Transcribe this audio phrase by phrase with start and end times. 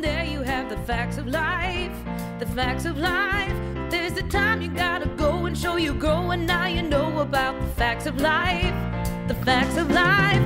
[0.00, 1.92] there you have the facts of life.
[2.38, 3.52] The facts of life.
[3.90, 7.60] There's the time you gotta go and show you grow, and now you know about
[7.60, 8.74] the facts of life.
[9.28, 10.42] The facts of life.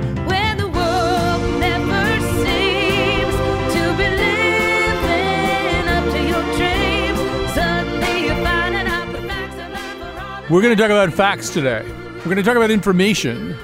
[0.63, 2.05] The world never
[2.45, 3.35] seems
[3.75, 7.19] to be living up to your dreams,
[7.53, 10.49] suddenly you're finding out the facts of life.
[10.49, 11.83] We're to talk about facts today.
[12.25, 13.57] We're to talk about information.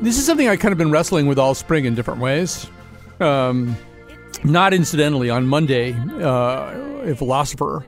[0.00, 2.68] This is something I kind of been wrestling with all spring in different ways.
[3.20, 3.76] Um,
[4.44, 7.86] not incidentally, on Monday, uh, a philosopher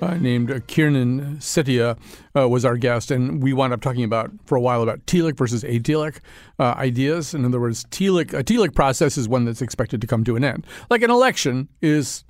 [0.00, 1.96] uh, named Kieran Setiya
[2.36, 5.36] uh, was our guest, and we wound up talking about for a while about telic
[5.36, 6.20] versus atelic
[6.58, 7.34] uh, ideas.
[7.34, 10.44] In other words, telic a telic process is one that's expected to come to an
[10.44, 10.66] end.
[10.90, 12.24] Like an election is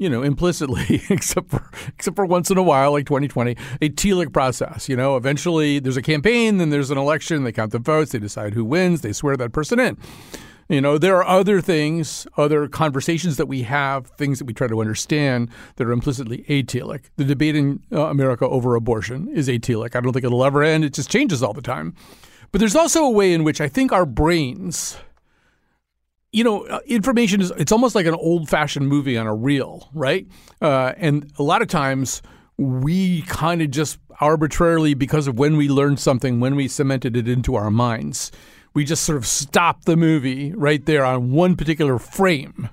[0.00, 4.32] you know, implicitly, except for except for once in a while, like 2020, a telic
[4.32, 4.88] process.
[4.88, 8.18] You know, eventually there's a campaign, then there's an election, they count the votes, they
[8.18, 9.98] decide who wins, they swear that person in.
[10.70, 14.68] You know, there are other things, other conversations that we have, things that we try
[14.68, 17.10] to understand that are implicitly atelic.
[17.16, 19.96] The debate in uh, America over abortion is atelic.
[19.96, 20.84] I don't think it'll ever end.
[20.84, 21.96] It just changes all the time.
[22.52, 24.96] But there's also a way in which I think our brains
[26.32, 29.88] you know, uh, information is it's almost like an old fashioned movie on a reel,
[29.92, 30.28] right?
[30.62, 32.22] Uh, and a lot of times
[32.56, 37.26] we kind of just arbitrarily, because of when we learned something, when we cemented it
[37.26, 38.30] into our minds,
[38.74, 42.68] we just sort of stop the movie right there on one particular frame.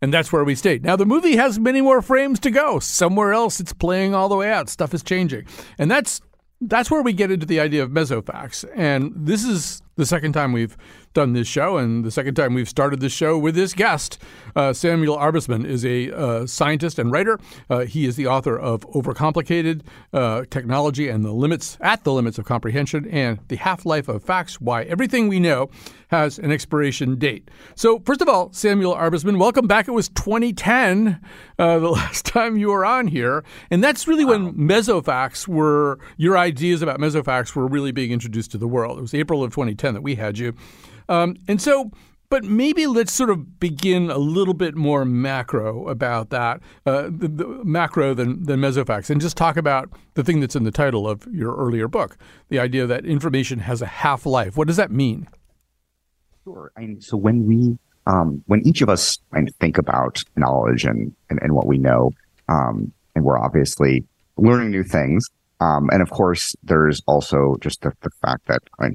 [0.00, 0.84] And that's where we stayed.
[0.84, 2.78] Now, the movie has many more frames to go.
[2.78, 4.68] Somewhere else, it's playing all the way out.
[4.68, 5.46] Stuff is changing.
[5.78, 6.20] And that's
[6.60, 8.64] that's where we get into the idea of mesofacts.
[8.74, 10.76] And this is the second time we've
[11.14, 14.20] done this show, and the second time we've started this show with this guest.
[14.56, 17.38] Uh, Samuel Arbesman is a uh, scientist and writer.
[17.70, 19.82] Uh, he is the author of Overcomplicated
[20.12, 24.22] uh, Technology and the Limits at the Limits of Comprehension and The Half Life of
[24.22, 25.70] Facts Why Everything We Know
[26.08, 27.48] Has an Expiration Date.
[27.76, 29.86] So, first of all, Samuel Arbesman, welcome back.
[29.86, 31.20] It was 2010,
[31.58, 33.44] uh, the last time you were on here.
[33.70, 38.58] And that's really when mesofacts were, your ideas about mesofacts were really being introduced to
[38.58, 38.98] the world.
[38.98, 40.54] It was April of 2010 that we had you.
[41.08, 41.90] Um, and so,
[42.30, 47.28] but maybe let's sort of begin a little bit more macro about that, uh, the,
[47.28, 51.08] the macro than, than mesofacts, and just talk about the thing that's in the title
[51.08, 52.16] of your earlier book,
[52.48, 54.56] the idea that information has a half life.
[54.56, 55.28] What does that mean?
[56.44, 56.72] Sure.
[56.76, 59.18] And so when we, um, when each of us
[59.60, 62.10] think about knowledge and, and, and what we know,
[62.48, 64.04] um, and we're obviously
[64.36, 65.28] learning new things.
[65.60, 68.88] Um, and of course, there's also just the, the fact that I,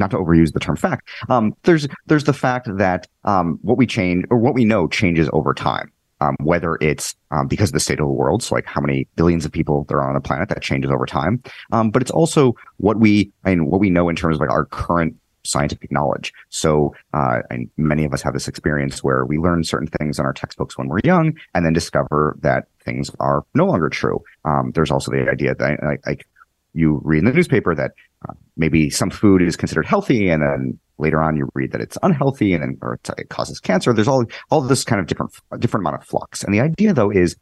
[0.00, 3.86] not to overuse the term fact, um, there's there's the fact that um, what we
[3.86, 5.92] change or what we know changes over time.
[6.22, 9.08] Um, whether it's um, because of the state of the world, so like how many
[9.16, 11.42] billions of people there are on the planet, that changes over time.
[11.72, 14.50] Um, but it's also what we I mean, what we know in terms of like
[14.50, 16.34] our current scientific knowledge.
[16.50, 20.26] So, uh, and many of us have this experience where we learn certain things in
[20.26, 24.22] our textbooks when we're young, and then discover that things are no longer true.
[24.44, 26.26] Um, there's also the idea that like
[26.72, 27.92] you read in the newspaper that
[28.28, 31.98] uh, maybe some food is considered healthy and then later on you read that it's
[32.02, 33.92] unhealthy and then or it causes cancer.
[33.92, 36.44] There's all all this kind of different different amount of flux.
[36.44, 37.36] And the idea though is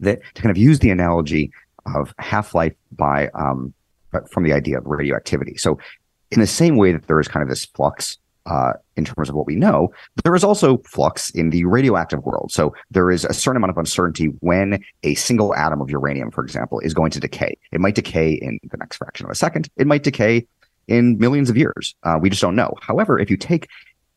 [0.00, 1.50] that to kind of use the analogy
[1.94, 3.72] of half-life by um
[4.12, 5.56] but from the idea of radioactivity.
[5.56, 5.78] So
[6.30, 9.34] in the same way that there is kind of this flux uh, in terms of
[9.34, 9.92] what we know,
[10.24, 12.50] there is also flux in the radioactive world.
[12.52, 16.44] So there is a certain amount of uncertainty when a single atom of uranium, for
[16.44, 17.56] example, is going to decay.
[17.72, 19.68] It might decay in the next fraction of a second.
[19.76, 20.46] It might decay
[20.88, 21.94] in millions of years.
[22.02, 22.74] Uh, we just don't know.
[22.80, 23.68] However, if you take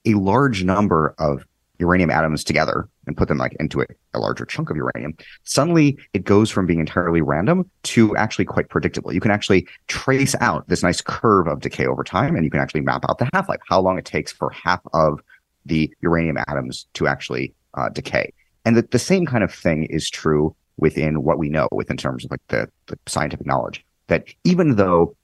[0.06, 1.46] a large number of
[1.80, 5.98] uranium atoms together and put them like into a, a, larger chunk of uranium, suddenly
[6.14, 9.14] it goes from being entirely random to actually quite predictable.
[9.14, 12.60] You can actually trace out this nice curve of decay over time, and you can
[12.60, 15.22] actually map out the half life, how long it takes for half of
[15.66, 18.32] the uranium atoms to actually uh, decay.
[18.66, 22.26] And the, the same kind of thing is true within what we know, within terms
[22.26, 23.86] of like the, the scientific knowledge.
[24.08, 25.16] That even though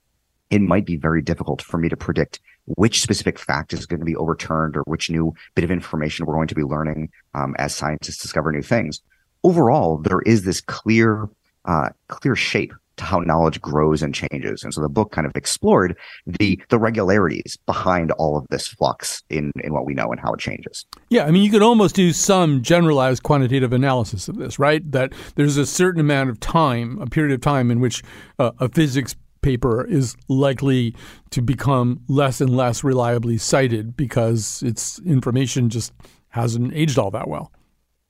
[0.49, 4.05] it might be very difficult for me to predict which specific fact is going to
[4.05, 7.75] be overturned or which new bit of information we're going to be learning um, as
[7.75, 9.01] scientists discover new things.
[9.43, 11.27] Overall, there is this clear,
[11.65, 14.63] uh, clear shape to how knowledge grows and changes.
[14.63, 19.23] And so the book kind of explored the the regularities behind all of this flux
[19.29, 20.85] in in what we know and how it changes.
[21.09, 24.89] Yeah, I mean, you could almost do some generalized quantitative analysis of this, right?
[24.91, 28.03] That there's a certain amount of time, a period of time in which
[28.39, 30.95] uh, a physics paper is likely
[31.31, 35.93] to become less and less reliably cited because its information just
[36.29, 37.51] hasn't aged all that well.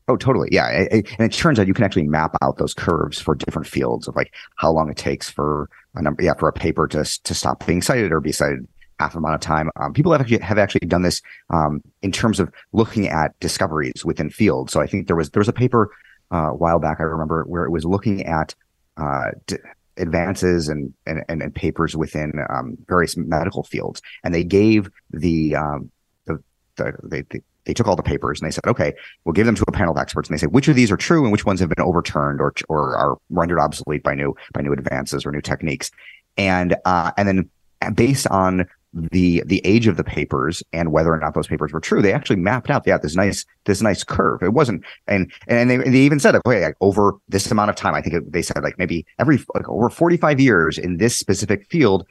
[0.07, 0.49] Oh, totally.
[0.51, 0.67] Yeah.
[0.91, 4.15] and it turns out you can actually map out those curves for different fields of
[4.15, 7.65] like how long it takes for a number, yeah, for a paper to, to stop
[7.65, 8.67] being cited or be cited
[8.99, 9.69] half amount of time.
[9.79, 14.03] Um, people have actually, have actually done this um, in terms of looking at discoveries
[14.03, 14.73] within fields.
[14.73, 15.91] So I think there was, there was a paper
[16.33, 18.53] uh, a while back, I remember, where it was looking at
[18.97, 19.57] uh, d-
[19.97, 24.01] advances and, and, and, papers within um, various medical fields.
[24.23, 25.91] And they gave the, um,
[26.25, 26.41] the,
[26.77, 28.93] the, they, they they took all the papers and they said, okay,
[29.23, 30.27] we'll give them to a panel of experts.
[30.27, 32.53] And they say, which of these are true and which ones have been overturned or,
[32.69, 35.91] or are rendered obsolete by new, by new advances or new techniques.
[36.37, 37.49] And, uh, and then
[37.93, 41.79] based on the, the age of the papers and whether or not those papers were
[41.79, 44.43] true, they actually mapped out, yeah, this nice, this nice curve.
[44.43, 47.93] It wasn't, and, and they, they even said, okay, like over this amount of time,
[47.93, 51.67] I think it, they said like maybe every, like over 45 years in this specific
[51.69, 52.05] field,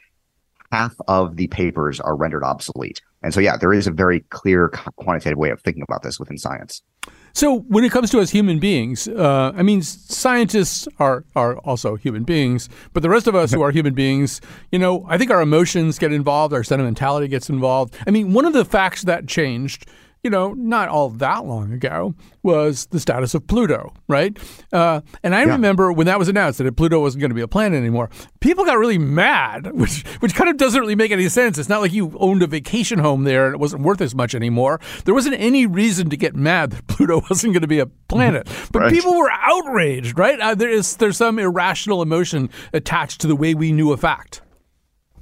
[0.71, 3.01] half of the papers are rendered obsolete.
[3.23, 6.37] And so, yeah, there is a very clear quantitative way of thinking about this within
[6.37, 6.81] science.
[7.33, 11.95] So, when it comes to us human beings, uh, I mean, scientists are are also
[11.95, 14.41] human beings, but the rest of us who are human beings,
[14.71, 17.95] you know, I think our emotions get involved, our sentimentality gets involved.
[18.05, 19.85] I mean, one of the facts that changed
[20.23, 22.13] you know, not all that long ago,
[22.43, 24.37] was the status of Pluto, right?
[24.71, 25.51] Uh, and I yeah.
[25.51, 28.09] remember when that was announced that Pluto wasn't going to be a planet anymore,
[28.39, 31.57] people got really mad, which which kind of doesn't really make any sense.
[31.57, 34.35] It's not like you owned a vacation home there and it wasn't worth as much
[34.35, 34.79] anymore.
[35.05, 38.47] There wasn't any reason to get mad that Pluto wasn't going to be a planet,
[38.71, 38.93] but right.
[38.93, 40.39] people were outraged, right?
[40.39, 44.41] Uh, there is there's some irrational emotion attached to the way we knew a fact.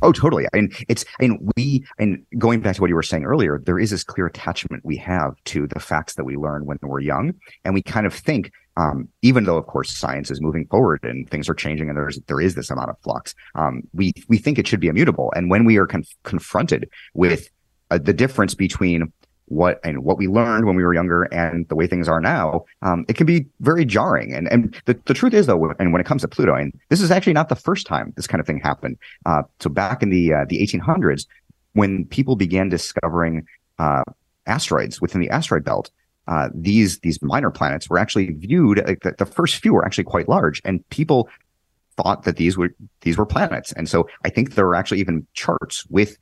[0.02, 0.46] Oh, totally.
[0.54, 3.62] I mean, it's, I mean, we, and going back to what you were saying earlier,
[3.66, 7.02] there is this clear attachment we have to the facts that we learn when we're
[7.02, 7.34] young.
[7.66, 11.30] And we kind of think, um, even though, of course, science is moving forward and
[11.30, 14.58] things are changing and there's, there is this amount of flux, um, we, we think
[14.58, 15.34] it should be immutable.
[15.36, 17.50] And when we are con- confronted with
[17.92, 19.12] uh, the difference between
[19.50, 22.66] what and what we learned when we were younger and the way things are now,
[22.82, 24.34] um, it can be very jarring.
[24.34, 27.02] And and the, the truth is though, and when it comes to Pluto, and this
[27.02, 28.98] is actually not the first time this kind of thing happened.
[29.26, 31.26] Uh, so back in the uh, the 1800s,
[31.74, 33.46] when people began discovering
[33.80, 34.04] uh,
[34.46, 35.92] asteroids within the asteroid belt,
[36.28, 40.04] uh, these these minor planets were actually viewed like the, the first few were actually
[40.04, 41.28] quite large, and people
[41.98, 43.72] thought that these were these were planets.
[43.74, 46.18] And so I think there are actually even charts with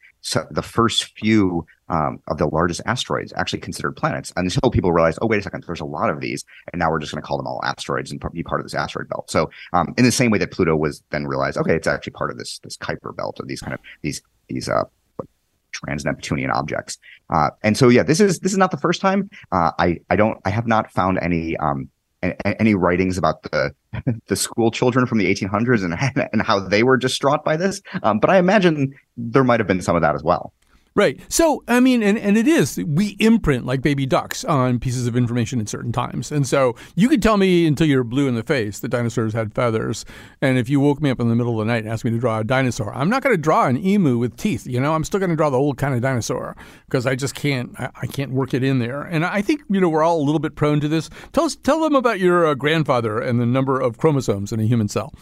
[0.51, 5.19] the first few um, of the largest asteroids actually considered planets and until people realized,
[5.21, 6.43] oh, wait a second, there's a lot of these.
[6.71, 8.73] And now we're just going to call them all asteroids and be part of this
[8.73, 9.29] asteroid belt.
[9.29, 12.31] So um, in the same way that Pluto was then realized, okay, it's actually part
[12.31, 14.83] of this, this Kuiper belt of these kind of these, these, uh,
[15.73, 16.97] trans-Neptunian objects.
[17.29, 19.29] Uh, and so, yeah, this is, this is not the first time.
[19.51, 21.89] Uh, I, I don't, I have not found any, um,
[22.23, 23.71] any writings about the
[24.27, 27.81] the school children from the 1800s and and how they were distraught by this.
[28.03, 30.53] Um, but I imagine there might have been some of that as well.
[30.97, 31.21] Right.
[31.29, 35.15] So, I mean, and, and it is, we imprint like baby ducks on pieces of
[35.15, 36.31] information at certain times.
[36.31, 39.53] And so you could tell me until you're blue in the face that dinosaurs had
[39.53, 40.05] feathers.
[40.41, 42.09] And if you woke me up in the middle of the night and asked me
[42.09, 44.65] to draw a dinosaur, I'm not going to draw an emu with teeth.
[44.65, 47.35] You know, I'm still going to draw the old kind of dinosaur because I just
[47.35, 49.03] can't, I, I, can't work it in there.
[49.03, 51.11] And I think, you know, we're all a little bit prone to this.
[51.31, 54.66] Tell us, tell them about your uh, grandfather and the number of chromosomes in a
[54.66, 55.13] human cell.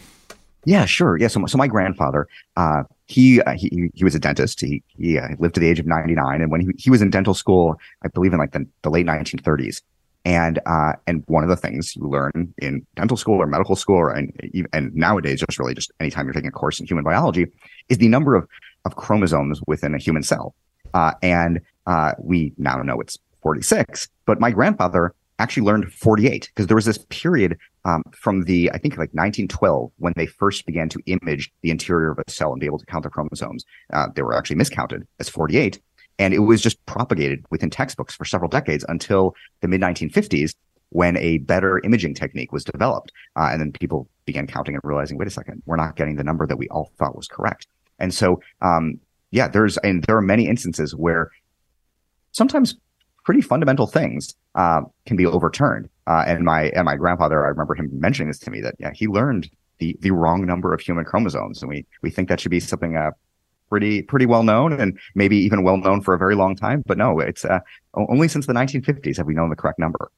[0.64, 1.18] Yeah, sure.
[1.18, 1.28] Yeah.
[1.28, 4.60] So, so my grandfather, uh, he, uh, he, he was a dentist.
[4.60, 6.42] He, he uh, lived to the age of 99.
[6.42, 9.06] And when he, he was in dental school, I believe in like the, the late
[9.06, 9.82] 1930s.
[10.24, 13.96] And, uh, and one of the things you learn in dental school or medical school,
[13.96, 14.32] or, and,
[14.72, 17.46] and nowadays, just really just anytime you're taking a course in human biology
[17.88, 18.48] is the number of,
[18.84, 20.56] of chromosomes within a human cell.
[20.94, 26.66] Uh, and, uh, we now know it's 46, but my grandfather actually learned 48 because
[26.66, 30.88] there was this period um, from the I think like 1912 when they first began
[30.88, 33.64] to image the interior of a cell and be able to count the chromosomes.
[33.92, 35.80] Uh, they were actually miscounted as 48,
[36.18, 40.54] and it was just propagated within textbooks for several decades until the mid 1950s
[40.90, 45.18] when a better imaging technique was developed, uh, and then people began counting and realizing,
[45.18, 47.66] wait a second, we're not getting the number that we all thought was correct.
[47.98, 48.98] And so, um,
[49.30, 51.30] yeah, there's and there are many instances where
[52.32, 52.76] sometimes
[53.26, 55.90] pretty fundamental things uh, can be overturned.
[56.06, 58.92] Uh, and my and my grandfather, I remember him mentioning this to me that yeah,
[58.94, 62.52] he learned the the wrong number of human chromosomes, and we we think that should
[62.52, 63.10] be something uh,
[63.68, 66.82] pretty pretty well known and maybe even well known for a very long time.
[66.86, 67.58] But no, it's uh,
[67.94, 70.10] only since the 1950s have we known the correct number.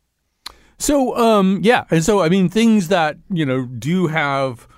[0.78, 4.68] So um, yeah, and so I mean things that you know do have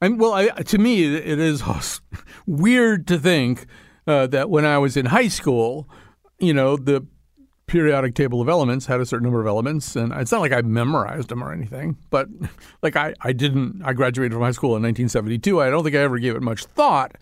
[0.00, 1.62] well, I, to me, it is
[2.46, 3.66] weird to think
[4.06, 5.88] uh, that when I was in high school,
[6.38, 7.04] you know, the
[7.68, 10.62] periodic table of elements had a certain number of elements, and it's not like I
[10.62, 12.28] memorized them or anything, but
[12.82, 13.82] like I, I didn't.
[13.84, 15.60] I graduated from high school in 1972.
[15.60, 17.16] I don't think I ever gave it much thought.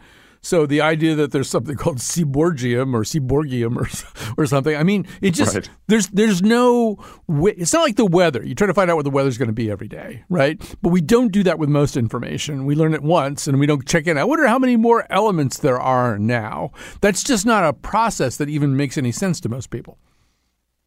[0.47, 3.89] So the idea that there's something called seaborgium or seaborgium or
[4.41, 5.69] or something, I mean, it just right.
[5.89, 6.99] there's there's no
[7.29, 8.47] it's not like the weather.
[8.47, 10.57] You try to find out what the weather's going to be every day, right?
[10.83, 12.65] But we don't do that with most information.
[12.65, 14.17] We learn it once and we don't check in.
[14.17, 16.71] I wonder how many more elements there are now.
[17.01, 19.99] That's just not a process that even makes any sense to most people.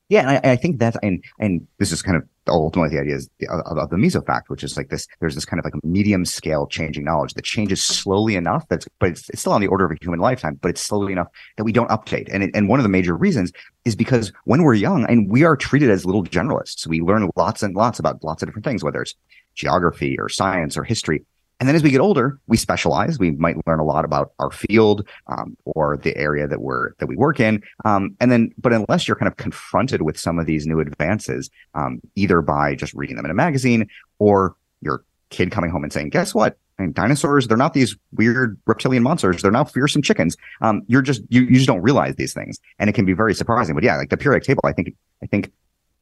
[0.09, 3.15] Yeah, and I, I, think that's and and this is kind of ultimately the idea
[3.15, 5.07] is the, of, of, the mesofact, which is like this.
[5.19, 9.09] There's this kind of like medium scale changing knowledge that changes slowly enough that's, but
[9.09, 11.63] it's, it's still on the order of a human lifetime, but it's slowly enough that
[11.63, 12.27] we don't update.
[12.33, 13.51] And it, and one of the major reasons
[13.85, 17.61] is because when we're young and we are treated as little generalists, we learn lots
[17.61, 19.13] and lots about lots of different things, whether it's
[19.53, 21.23] geography or science or history.
[21.59, 23.19] And then as we get older, we specialize.
[23.19, 27.07] We might learn a lot about our field um, or the area that we're that
[27.07, 27.61] we work in.
[27.83, 31.49] Um, and then, but unless you're kind of confronted with some of these new advances,
[31.75, 33.87] um, either by just reading them in a magazine
[34.19, 36.57] or your kid coming home and saying, "Guess what?
[36.77, 39.41] I mean, dinosaurs, they're not these weird reptilian monsters.
[39.41, 40.37] They're now fearsome chickens.
[40.61, 43.33] Um, you're just you, you just don't realize these things, and it can be very
[43.33, 43.75] surprising.
[43.75, 45.51] But yeah, like the periodic table, I think I think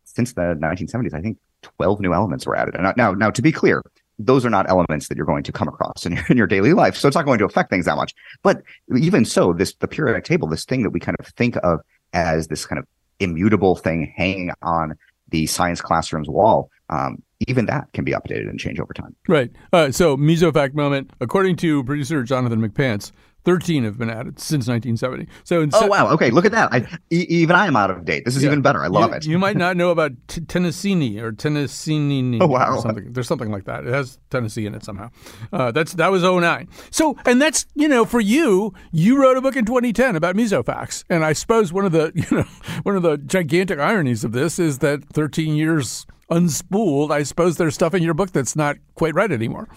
[0.04, 2.76] since the 1970s, I think 12 new elements were added.
[2.76, 3.84] And now, now to be clear,
[4.20, 6.74] those are not elements that you're going to come across in your, in your daily
[6.74, 6.96] life.
[6.96, 8.14] So it's not going to affect things that much.
[8.44, 8.62] But
[8.98, 11.80] even so, this the periodic table, this thing that we kind of think of
[12.14, 12.86] as this kind of
[13.20, 14.96] immutable thing hanging on
[15.30, 19.16] the science classroom's wall, um, even that can be updated and change over time.
[19.28, 19.52] Right.
[19.72, 21.12] Uh, so, mesofact moment.
[21.20, 23.12] According to producer Jonathan McPants,
[23.48, 25.26] 13 have been added since 1970.
[25.46, 26.68] So oh se- wow, okay, look at that.
[26.74, 28.26] I, e- even I am out of date.
[28.26, 28.50] This is yeah.
[28.50, 28.84] even better.
[28.84, 29.26] I love you, it.
[29.26, 32.40] You might not know about t- Tennessee or Tennessee.
[32.42, 33.14] Oh wow, something.
[33.14, 33.88] There's something like that.
[33.88, 35.12] It has Tennessee in it somehow.
[35.54, 36.68] Uh, that's that was 09.
[36.92, 41.06] So and that's you know for you, you wrote a book in 2010 about mesofacts,
[41.10, 42.46] and I suppose one of the you know
[42.84, 47.12] one of the gigantic ironies of this is that 13 years unspooled.
[47.12, 49.70] I suppose there's stuff in your book that's not quite right anymore.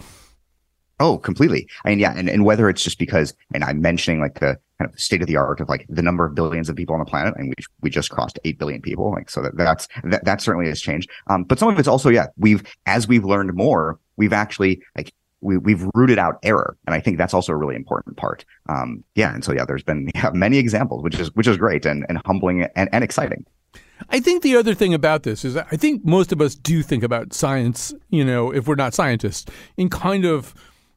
[1.01, 1.67] Oh, completely.
[1.83, 4.99] Mean, yeah, and, and whether it's just because, and I'm mentioning like the kind of
[4.99, 7.33] state of the art of like the number of billions of people on the planet,
[7.37, 10.67] and we we just crossed eight billion people, like so that that's that, that certainly
[10.67, 11.09] has changed.
[11.25, 15.11] Um, but some of it's also, yeah, we've as we've learned more, we've actually like
[15.41, 18.45] we, we've rooted out error, and I think that's also a really important part.
[18.69, 21.83] Um, yeah, and so yeah, there's been yeah, many examples, which is which is great
[21.87, 23.43] and and humbling and, and exciting.
[24.09, 27.01] I think the other thing about this is I think most of us do think
[27.01, 30.53] about science, you know, if we're not scientists, in kind of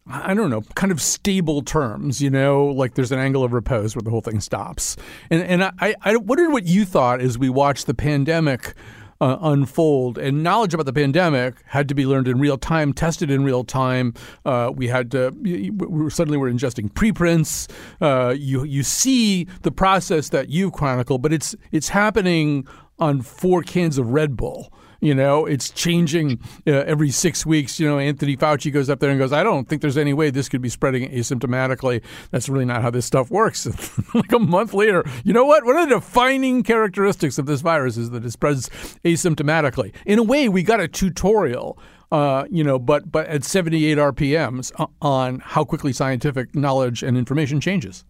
[0.06, 3.96] I don't know, kind of stable terms, you know, like there's an angle of repose
[3.96, 4.96] where the whole thing stops.
[5.30, 8.74] And and I, I wondered what you thought as we watched the pandemic
[9.20, 10.18] uh, unfold.
[10.18, 13.64] And knowledge about the pandemic had to be learned in real time, tested in real
[13.64, 14.12] time.
[14.44, 17.68] Uh, we had to we were, suddenly we're ingesting preprints.
[18.00, 22.66] Uh, you you see the process that you chronicle, but it's it's happening
[22.98, 24.70] on four cans of Red Bull.
[25.04, 27.78] You know, it's changing uh, every six weeks.
[27.78, 30.30] You know, Anthony Fauci goes up there and goes, I don't think there's any way
[30.30, 32.02] this could be spreading asymptomatically.
[32.30, 33.66] That's really not how this stuff works.
[34.14, 35.66] like a month later, you know what?
[35.66, 38.70] One of the defining characteristics of this virus is that it spreads
[39.04, 39.92] asymptomatically.
[40.06, 41.78] In a way, we got a tutorial.
[42.10, 47.60] Uh, you know, but but at 78 RPMs on how quickly scientific knowledge and information
[47.60, 48.06] changes.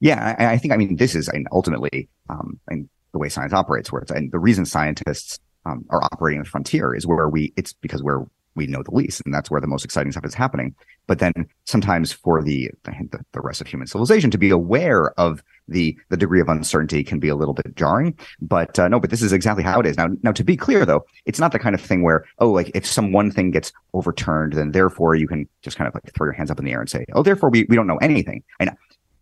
[0.00, 3.52] Yeah, I, I think I mean this is I mean, ultimately um, the way science
[3.52, 7.28] operates, where it's and the reason scientists um, are operating in the frontier is where
[7.28, 10.24] we it's because we're we know the least and that's where the most exciting stuff
[10.24, 10.74] is happening.
[11.06, 11.32] But then
[11.64, 16.16] sometimes for the the, the rest of human civilization to be aware of the the
[16.16, 18.16] degree of uncertainty can be a little bit jarring.
[18.40, 19.96] But uh, no but this is exactly how it is.
[19.96, 22.70] Now now to be clear though it's not the kind of thing where oh like
[22.74, 26.26] if some one thing gets overturned then therefore you can just kind of like throw
[26.26, 28.42] your hands up in the air and say oh therefore we, we don't know anything.
[28.60, 28.70] And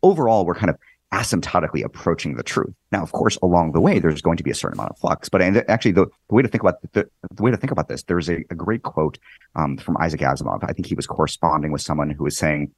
[0.03, 0.77] overall we're kind of
[1.13, 2.73] asymptotically approaching the truth.
[2.93, 5.29] Now, of course, along the way, there's going to be a certain amount of flux.
[5.29, 8.05] But actually, the, the way to think about the, the, way to think about this,
[8.05, 9.19] there's a, a great quote
[9.57, 10.61] um, from Isaac Asimov.
[10.63, 12.73] I think he was corresponding with someone who was saying,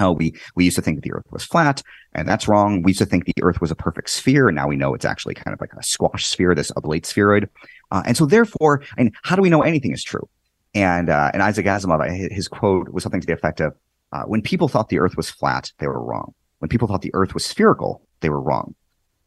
[0.00, 1.82] "Oh, we we used to think the Earth was flat,
[2.14, 2.82] and that's wrong.
[2.82, 5.06] We used to think the Earth was a perfect sphere, and now we know it's
[5.06, 7.48] actually kind of like a squash sphere, this oblate spheroid.
[7.90, 10.28] Uh, and so, therefore, and how do we know anything is true?
[10.74, 13.74] And uh, and Isaac Asimov, his quote was something to the effect of,
[14.12, 17.10] uh, "When people thought the Earth was flat, they were wrong." When people thought the
[17.14, 18.76] earth was spherical, they were wrong.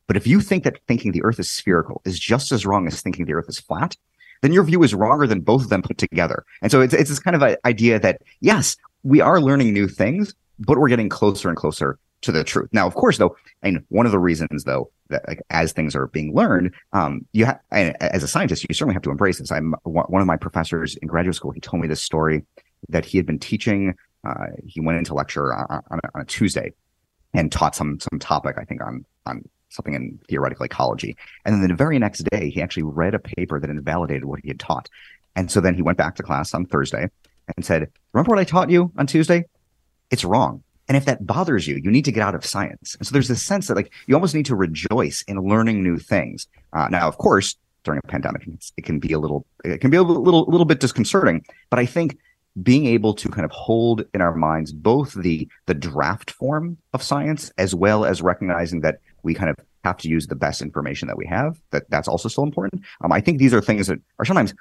[0.08, 3.02] But if you think that thinking the earth is spherical is just as wrong as
[3.02, 3.98] thinking the earth is flat,
[4.42, 6.46] then your view is wronger than both of them put together.
[6.62, 9.90] And so it's, it's this kind of a idea that, yes, we are learning new
[9.90, 12.70] things, but we're getting closer and closer to the truth.
[12.72, 16.08] Now, of course, though, and one of the reasons, though, that like, as things are
[16.08, 19.52] being learned, um, you ha- as a scientist, you certainly have to embrace this.
[19.52, 21.52] I'm one of my professors in graduate school.
[21.52, 22.46] He told me this story
[22.88, 23.94] that he had been teaching
[24.26, 26.74] uh, he went into lecture on, on, a, on a Tuesday
[27.38, 31.18] and taught some some topic, I think, on on something in theoretical ecology.
[31.44, 34.48] And then the very next day, he actually read a paper that invalidated what he
[34.48, 34.90] had taught.
[35.36, 37.10] And so then he went back to class on Thursday
[37.56, 39.46] and said, Remember what I taught you on Tuesday?
[40.12, 40.64] It's wrong.
[40.88, 42.96] And if that bothers you, you need to get out of science.
[42.96, 45.98] And so there's this sense that like you almost need to rejoice in learning new
[45.98, 46.48] things.
[46.74, 49.98] Uh, now, of course, during a pandemic, it can be a little, it can be
[49.98, 51.44] a little, little bit disconcerting.
[51.70, 52.18] But I think
[52.64, 57.04] being able to kind of hold in our minds both the the draft form of
[57.04, 61.08] science as well as recognizing that we kind of have to use the best information
[61.08, 62.82] that we have that that's also still important.
[63.04, 64.54] Um, i think these are things that are sometimes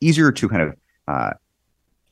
[0.00, 0.74] easier to kind of
[1.08, 1.30] uh,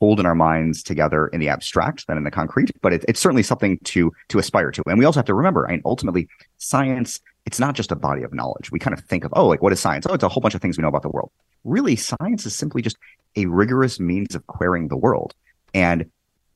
[0.00, 3.20] hold in our minds together in the abstract than in the concrete but it, it's
[3.20, 4.82] certainly something to to aspire to.
[4.86, 6.28] And we also have to remember I mean, ultimately
[6.58, 8.70] science it's not just a body of knowledge.
[8.70, 10.06] We kind of think of oh like what is science?
[10.08, 11.30] Oh it's a whole bunch of things we know about the world.
[11.64, 12.96] Really science is simply just
[13.36, 15.34] a rigorous means of querying the world.
[15.72, 16.10] And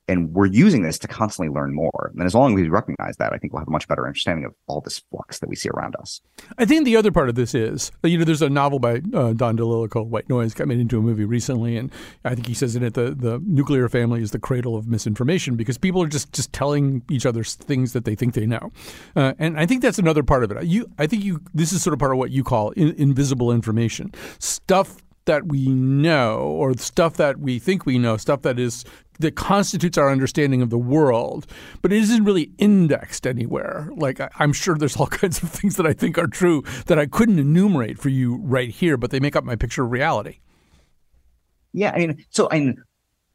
[0.09, 2.13] and we're using this to constantly learn more.
[2.15, 4.45] And as long as we recognize that, I think we'll have a much better understanding
[4.45, 6.21] of all this flux that we see around us.
[6.57, 9.33] I think the other part of this is, you know, there's a novel by uh,
[9.35, 11.93] Don DeLillo called White Noise, got made into a movie recently, and
[12.25, 15.57] I think he says in it the the nuclear family is the cradle of misinformation
[15.57, 18.73] because people are just just telling each other things that they think they know,
[19.17, 20.65] uh, and I think that's another part of it.
[20.65, 23.53] You, I think you, this is sort of part of what you call in, invisible
[23.53, 24.97] information, stuff
[25.29, 28.85] that we know or stuff that we think we know, stuff that is
[29.21, 31.47] that constitutes our understanding of the world,
[31.83, 33.89] but it isn't really indexed anywhere.
[33.95, 37.07] Like I'm sure there's all kinds of things that I think are true that I
[37.07, 40.39] couldn't enumerate for you right here, but they make up my picture of reality.
[41.73, 42.75] Yeah, I mean, so I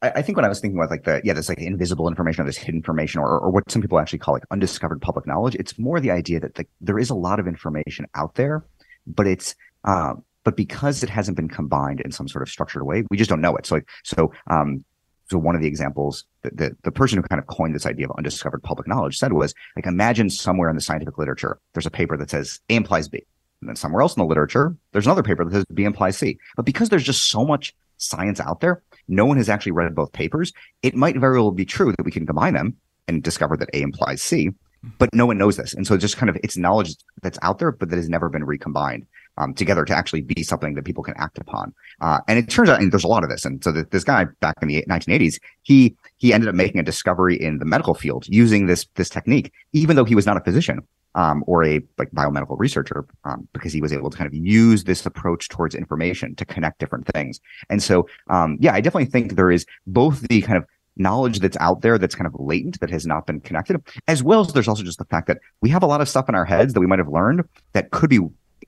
[0.02, 2.46] I think what I was thinking was like the yeah, this like invisible information or
[2.46, 5.56] this hidden information, or or what some people actually call like undiscovered public knowledge.
[5.56, 8.66] It's more the idea that like there is a lot of information out there,
[9.08, 13.04] but it's um, but because it hasn't been combined in some sort of structured way,
[13.10, 13.66] we just don't know it.
[13.66, 14.84] So, like, so, um,
[15.30, 18.08] so one of the examples that the, the person who kind of coined this idea
[18.08, 21.92] of undiscovered public knowledge said was like, imagine somewhere in the scientific literature, there's a
[21.92, 23.26] paper that says A implies B.
[23.62, 26.38] And then somewhere else in the literature, there's another paper that says B implies C.
[26.58, 30.12] But because there's just so much science out there, no one has actually read both
[30.12, 30.52] papers.
[30.82, 32.76] It might very well be true that we can combine them
[33.08, 34.50] and discover that A implies C,
[34.98, 35.74] but no one knows this.
[35.74, 38.44] And so just kind of it's knowledge that's out there, but that has never been
[38.44, 41.74] recombined um, together to actually be something that people can act upon.
[42.02, 43.46] Uh, and it turns out, and there's a lot of this.
[43.46, 46.84] And so the, this guy back in the 1980s, he he ended up making a
[46.84, 50.42] discovery in the medical field using this this technique, even though he was not a
[50.42, 50.82] physician.
[51.16, 54.86] Um, or a like biomedical researcher um, because he was able to kind of use
[54.86, 57.40] this approach towards information to connect different things.
[57.70, 60.66] And so, um, yeah, I definitely think there is both the kind of
[60.98, 64.42] knowledge that's out there that's kind of latent that has not been connected, as well
[64.42, 66.46] as there's also just the fact that we have a lot of stuff in our
[66.46, 67.44] heads that we might have learned
[67.74, 68.20] that could be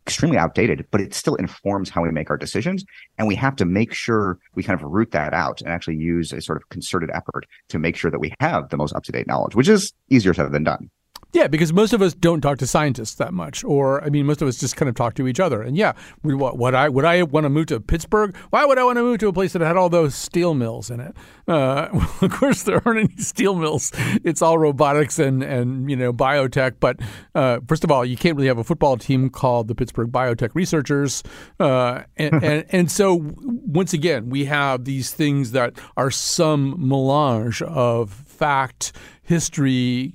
[0.05, 2.85] extremely outdated, but it still informs how we make our decisions.
[3.17, 6.31] And we have to make sure we kind of root that out and actually use
[6.31, 9.11] a sort of concerted effort to make sure that we have the most up to
[9.11, 10.89] date knowledge, which is easier said than done.
[11.35, 14.41] Yeah, because most of us don't talk to scientists that much, or I mean, most
[14.41, 15.61] of us just kind of talk to each other.
[15.61, 18.33] And yeah, what would I would I want to move to Pittsburgh?
[18.51, 20.89] Why would I want to move to a place that had all those steel mills
[20.89, 21.13] in it?
[21.45, 23.91] Uh, well, of course, there aren't any steel mills.
[24.23, 26.75] It's all robotics and and you know biotech.
[26.79, 27.01] But
[27.35, 30.55] uh, first of all, you can't really have a football team called the Pittsburgh Biotech
[30.55, 31.21] Researchers.
[31.59, 37.61] Uh, and, and and so once again, we have these things that are some melange
[37.61, 40.13] of fact, history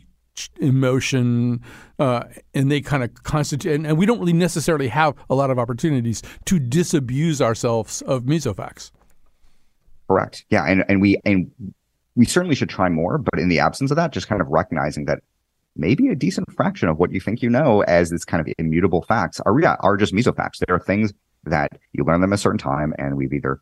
[0.59, 1.61] emotion,
[1.99, 2.25] uh,
[2.55, 3.75] and they kind of constitute.
[3.75, 8.25] And, and, we don't really necessarily have a lot of opportunities to disabuse ourselves of
[8.25, 8.91] mesofacts.
[10.09, 10.45] Correct.
[10.51, 11.51] Yeah, and and we and
[12.17, 13.19] we certainly should try more.
[13.19, 15.21] But in the absence of that, just kind of recognizing that
[15.77, 19.03] maybe a decent fraction of what you think you know as this kind of immutable
[19.03, 20.59] facts are yeah, are just mesofacts.
[20.67, 21.13] There are things
[21.45, 23.61] that you learn them a certain time, and we've either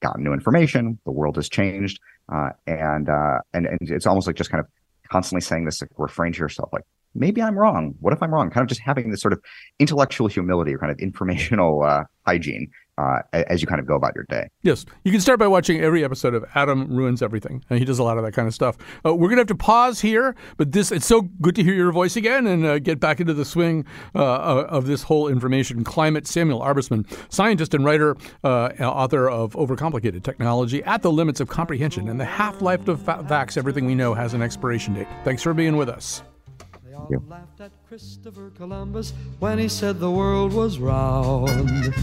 [0.00, 2.00] gotten new information, the world has changed,
[2.32, 4.66] uh, and uh, and and it's almost like just kind of
[5.10, 7.94] constantly saying this refrain to yourself, like, maybe I'm wrong.
[8.00, 8.50] What if I'm wrong?
[8.50, 9.40] Kind of just having this sort of
[9.78, 12.70] intellectual humility or kind of informational uh, hygiene
[13.00, 14.48] uh, as you kind of go about your day.
[14.62, 14.84] Yes.
[15.04, 17.64] You can start by watching every episode of Adam Ruins Everything.
[17.70, 18.76] And he does a lot of that kind of stuff.
[19.04, 21.74] Uh, we're going to have to pause here, but this it's so good to hear
[21.74, 23.84] your voice again and uh, get back into the swing
[24.14, 26.26] uh, uh, of this whole information climate.
[26.26, 32.08] Samuel Arbesman, scientist and writer, uh, author of Overcomplicated Technology at the Limits of Comprehension
[32.08, 35.08] and the Half Life of Facts Everything We Know Has an Expiration Date.
[35.24, 36.22] Thanks for being with us
[37.10, 37.22] you.
[37.28, 41.94] laughed at Christopher Columbus when he said the world was round.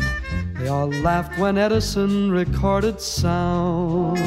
[0.57, 4.17] They all laughed when Edison recorded sound.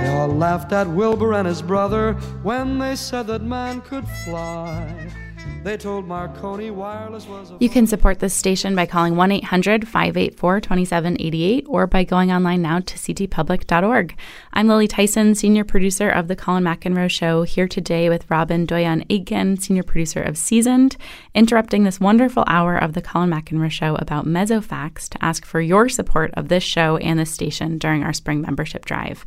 [0.00, 5.29] They all laughed at Wilbur and his brother when they said that man could fly.
[5.62, 9.86] They told Marconi wireless was a You can support this station by calling 1 800
[9.86, 14.16] 584 2788 or by going online now to ctpublic.org.
[14.54, 19.04] I'm Lily Tyson, senior producer of The Colin McEnroe Show, here today with Robin Doyon
[19.10, 20.96] Aitken, senior producer of Seasoned,
[21.34, 25.90] interrupting this wonderful hour of The Colin McEnroe Show about Mesofacts to ask for your
[25.90, 29.26] support of this show and this station during our spring membership drive.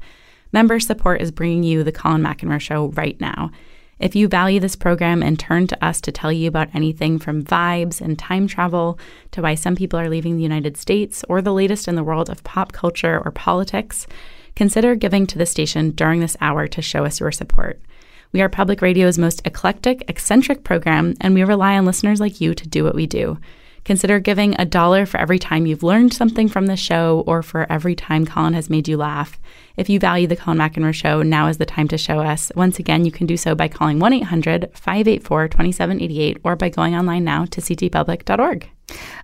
[0.52, 3.52] Member support is bringing you The Colin McEnroe Show right now.
[4.00, 7.44] If you value this program and turn to us to tell you about anything from
[7.44, 9.00] vibes and time travel
[9.32, 12.30] to why some people are leaving the United States or the latest in the world
[12.30, 14.08] of pop culture or politics,
[14.56, 17.80] consider giving to the station during this hour to show us your support.
[18.32, 22.56] We are public radio's most eclectic, eccentric program, and we rely on listeners like you
[22.56, 23.38] to do what we do.
[23.86, 27.70] Consider giving a dollar for every time you've learned something from the show or for
[27.72, 29.40] every time Colin has made you laugh.
[29.76, 32.52] If you value the Colin McEnroe Show, now is the time to show us.
[32.56, 36.96] Once again, you can do so by calling 1 800 584 2788 or by going
[36.96, 38.70] online now to ctpublic.org.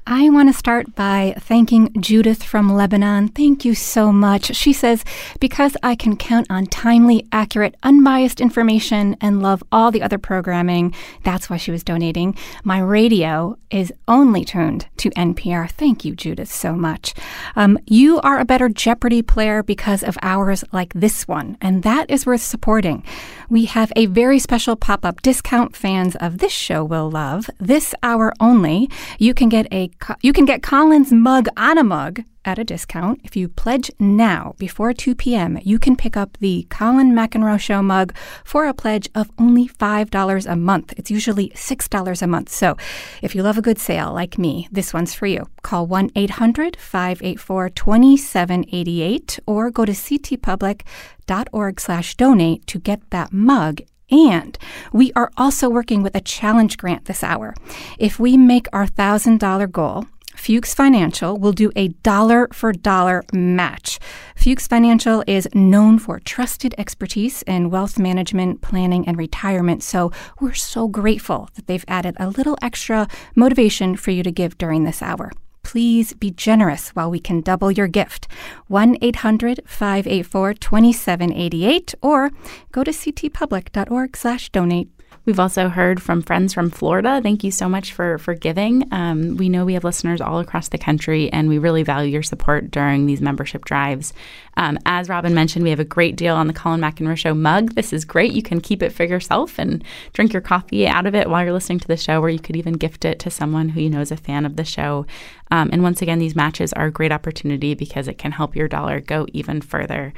[0.07, 3.27] I want to start by thanking Judith from Lebanon.
[3.27, 4.55] Thank you so much.
[4.55, 5.05] She says,
[5.39, 10.95] Because I can count on timely, accurate, unbiased information and love all the other programming,
[11.23, 12.35] that's why she was donating.
[12.63, 15.69] My radio is only tuned to NPR.
[15.69, 17.13] Thank you, Judith, so much.
[17.55, 22.09] Um, you are a better Jeopardy player because of hours like this one, and that
[22.09, 23.03] is worth supporting.
[23.49, 27.49] We have a very special pop up discount fans of this show will love.
[27.59, 29.89] This hour only, you can get a
[30.21, 33.19] you can get Colin's mug on a mug at a discount.
[33.23, 37.81] If you pledge now before 2 p.m., you can pick up the Colin McEnroe Show
[37.81, 40.93] mug for a pledge of only $5 a month.
[40.97, 42.49] It's usually $6 a month.
[42.49, 42.77] So
[43.21, 45.47] if you love a good sale like me, this one's for you.
[45.61, 53.81] Call 1 800 584 2788 or go to ctpublic.org slash donate to get that mug
[54.11, 54.57] and
[54.91, 57.55] we are also working with a challenge grant this hour.
[57.97, 63.99] If we make our $1,000 goal, Fuchs Financial will do a dollar for dollar match.
[64.37, 69.83] Fuchs Financial is known for trusted expertise in wealth management, planning, and retirement.
[69.83, 74.57] So we're so grateful that they've added a little extra motivation for you to give
[74.57, 75.31] during this hour
[75.69, 78.27] please be generous while we can double your gift.
[78.69, 82.31] 1 800 584 2788 or
[82.71, 84.89] go to ctpublic.org slash donate.
[85.29, 87.19] We've also heard from friends from Florida.
[87.21, 88.91] Thank you so much for for giving.
[88.91, 92.23] Um, we know we have listeners all across the country, and we really value your
[92.23, 94.11] support during these membership drives.
[94.57, 97.75] Um, as Robin mentioned, we have a great deal on the Colin McEnroe Show mug.
[97.75, 98.31] This is great.
[98.31, 101.53] You can keep it for yourself and drink your coffee out of it while you're
[101.53, 104.01] listening to the show, or you could even gift it to someone who you know
[104.01, 105.05] is a fan of the show.
[105.51, 108.67] Um, and once again, these matches are a great opportunity because it can help your
[108.67, 110.11] dollar go even further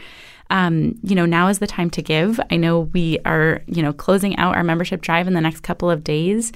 [0.51, 2.39] um, you know, now is the time to give.
[2.51, 5.89] I know we are, you know, closing out our membership drive in the next couple
[5.89, 6.51] of days.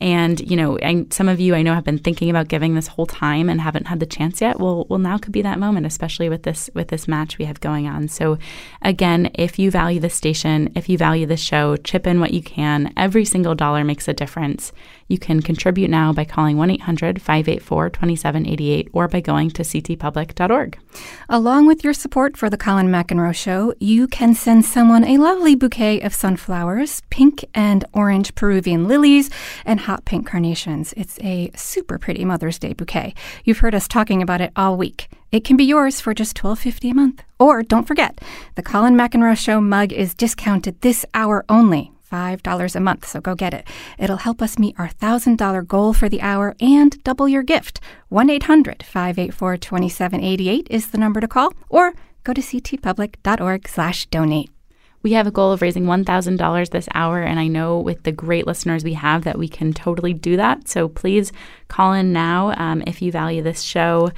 [0.00, 2.88] And you know, I, some of you I know have been thinking about giving this
[2.88, 4.58] whole time and haven't had the chance yet.
[4.58, 7.60] Well, well, now could be that moment, especially with this with this match we have
[7.60, 8.08] going on.
[8.08, 8.38] So,
[8.82, 12.42] again, if you value the station, if you value the show, chip in what you
[12.42, 12.92] can.
[12.96, 14.72] Every single dollar makes a difference.
[15.08, 20.78] You can contribute now by calling 1 800 584 2788 or by going to ctpublic.org.
[21.28, 25.54] Along with your support for The Colin McEnroe Show, you can send someone a lovely
[25.54, 29.30] bouquet of sunflowers, pink and orange Peruvian lilies,
[29.64, 30.94] and hot pink carnations.
[30.96, 33.14] It's a super pretty Mother's Day bouquet.
[33.44, 35.08] You've heard us talking about it all week.
[35.32, 37.22] It can be yours for just $12.50 a month.
[37.38, 38.20] Or don't forget,
[38.54, 41.93] the Colin McEnroe Show mug is discounted this hour only.
[42.14, 43.66] $5 a month, so go get it.
[43.98, 47.80] It'll help us meet our $1,000 goal for the hour and double your gift.
[48.08, 54.50] 1 800 584 2788 is the number to call, or go to ctpublic.org slash donate.
[55.04, 58.46] We have a goal of raising $1,000 this hour, and I know with the great
[58.46, 60.66] listeners we have that we can totally do that.
[60.66, 61.30] So please
[61.68, 64.10] call in now um, if you value this show.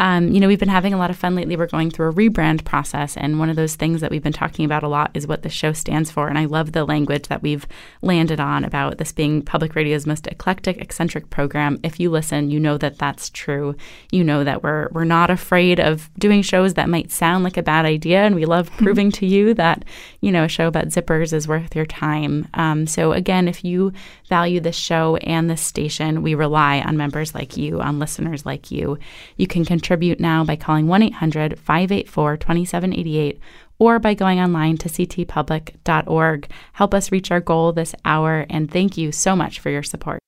[0.00, 1.56] Um, you know, we've been having a lot of fun lately.
[1.56, 4.64] We're going through a rebrand process, and one of those things that we've been talking
[4.64, 6.26] about a lot is what the show stands for.
[6.26, 7.66] And I love the language that we've
[8.00, 11.78] landed on about this being public radio's most eclectic, eccentric program.
[11.82, 13.76] If you listen, you know that that's true.
[14.10, 17.62] You know that we're we're not afraid of doing shows that might sound like a
[17.62, 19.84] bad idea, and we love proving to you that
[20.22, 22.48] you know a show about zippers is worth your time.
[22.54, 23.92] Um, so again, if you
[24.30, 28.70] value this show and this station, we rely on members like you, on listeners like
[28.70, 28.98] you.
[29.36, 33.40] You can contribute contribute now by calling 1 800 584 2788
[33.80, 36.48] or by going online to ctpublic.org.
[36.74, 40.20] Help us reach our goal this hour, and thank you so much for your support.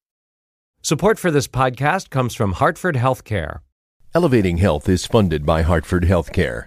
[0.82, 3.60] Support for this podcast comes from Hartford Healthcare.
[4.14, 6.66] Elevating Health is funded by Hartford Healthcare.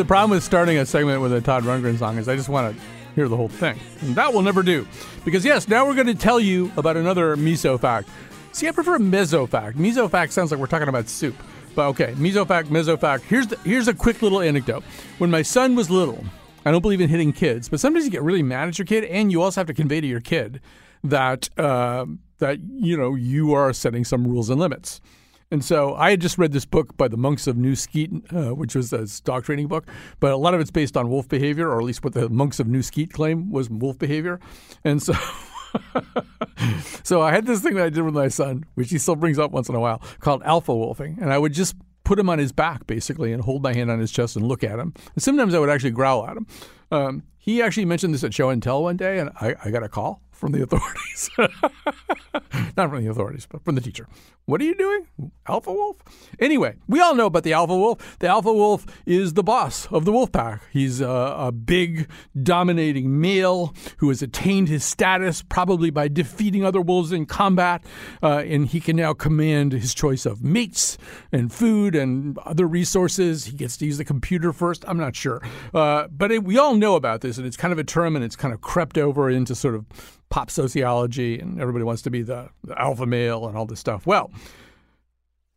[0.00, 2.74] The problem with starting a segment with a Todd Rundgren song is I just want
[2.74, 2.82] to
[3.14, 3.78] hear the whole thing.
[4.00, 4.88] And that will never do.
[5.26, 8.08] Because, yes, now we're going to tell you about another meso fact.
[8.52, 9.76] See, I prefer meso fact.
[9.76, 11.36] Meso fact sounds like we're talking about soup.
[11.74, 13.24] But okay, meso fact, meso fact.
[13.24, 14.84] Here's, the, here's a quick little anecdote.
[15.18, 16.24] When my son was little,
[16.64, 19.04] I don't believe in hitting kids, but sometimes you get really mad at your kid,
[19.04, 20.62] and you also have to convey to your kid
[21.04, 22.06] that, uh,
[22.38, 25.02] that you know, you are setting some rules and limits.
[25.50, 28.54] And so I had just read this book by the monks of New Skete, uh,
[28.54, 29.88] which was a dog training book,
[30.20, 32.60] but a lot of it's based on wolf behavior, or at least what the monks
[32.60, 34.38] of New Skete claim was wolf behavior.
[34.84, 35.14] And so.
[37.04, 39.38] so I had this thing that I did with my son, which he still brings
[39.38, 41.18] up once in a while, called alpha wolfing.
[41.20, 44.00] And I would just put him on his back, basically, and hold my hand on
[44.00, 44.92] his chest and look at him.
[45.14, 46.46] And sometimes I would actually growl at him.
[46.90, 49.82] Um, he actually mentioned this at show and tell one day, and I, I got
[49.82, 51.30] a call from the authorities.
[52.76, 54.08] Not from the authorities, but from the teacher.
[54.46, 55.06] What are you doing?
[55.46, 55.98] Alpha Wolf?
[56.40, 58.18] Anyway, we all know about the Alpha Wolf.
[58.18, 60.62] The Alpha Wolf is the boss of the wolf pack.
[60.72, 62.08] He's a, a big,
[62.42, 67.84] dominating male who has attained his status probably by defeating other wolves in combat,
[68.22, 70.96] uh, and he can now command his choice of mates
[71.30, 73.44] and food and other resources.
[73.44, 74.84] He gets to use the computer first.
[74.88, 75.42] I'm not sure.
[75.74, 78.24] Uh, but it, we all know about this, and it's kind of a term, and
[78.24, 79.84] it's kind of crept over into sort of
[80.30, 84.06] pop sociology, and everybody wants to be the, the alpha male and all this stuff.
[84.06, 84.30] Well,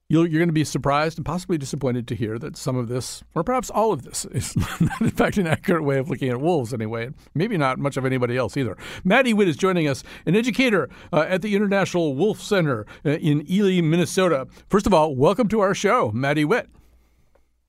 [0.10, 3.24] you're, you're going to be surprised and possibly disappointed to hear that some of this,
[3.36, 6.42] or perhaps all of this, is not in fact an accurate way of looking at
[6.42, 8.76] wolves anyway, maybe not much of anybody else either.
[9.04, 13.50] Maddy Witt is joining us, an educator uh, at the International Wolf Center uh, in
[13.50, 14.48] Ely, Minnesota.
[14.70, 16.68] First of all, welcome to our show, Maddy Witt.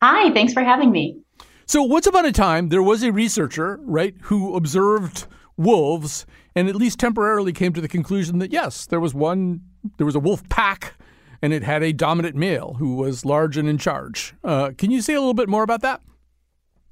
[0.03, 1.19] Hi, thanks for having me.
[1.67, 6.77] So, once upon a time, there was a researcher, right, who observed wolves and at
[6.77, 9.61] least temporarily came to the conclusion that yes, there was one,
[9.97, 10.95] there was a wolf pack,
[11.43, 14.35] and it had a dominant male who was large and in charge.
[14.45, 16.01] Uh, can you say a little bit more about that?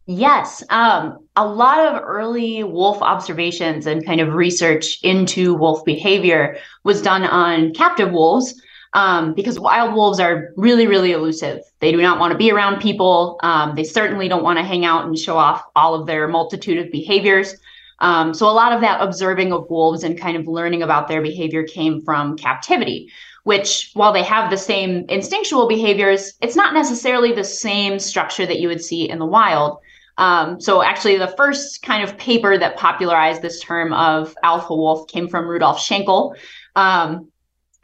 [0.07, 6.59] Yes, um, a lot of early wolf observations and kind of research into wolf behavior
[6.83, 8.61] was done on captive wolves.
[8.95, 11.61] Um, because wild wolves are really, really elusive.
[11.81, 13.41] They do not want to be around people.
[13.43, 16.77] Um, they certainly don't want to hang out and show off all of their multitude
[16.77, 17.57] of behaviors.
[18.03, 21.23] Um, so a lot of that observing of wolves and kind of learning about their
[21.23, 23.11] behavior came from captivity,
[23.45, 28.59] which while they have the same instinctual behaviors, it's not necessarily the same structure that
[28.59, 29.79] you would see in the wild.
[30.19, 35.09] Um, so actually the first kind of paper that popularized this term of alpha wolf
[35.09, 36.35] came from Rudolf Schenkel.
[36.75, 37.29] Um,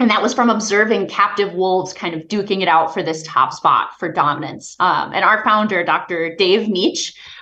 [0.01, 3.53] and that was from observing captive wolves kind of duking it out for this top
[3.53, 4.77] spot for dominance.
[4.79, 6.37] Um, and our founder, Dr.
[6.37, 6.99] Dave Mech,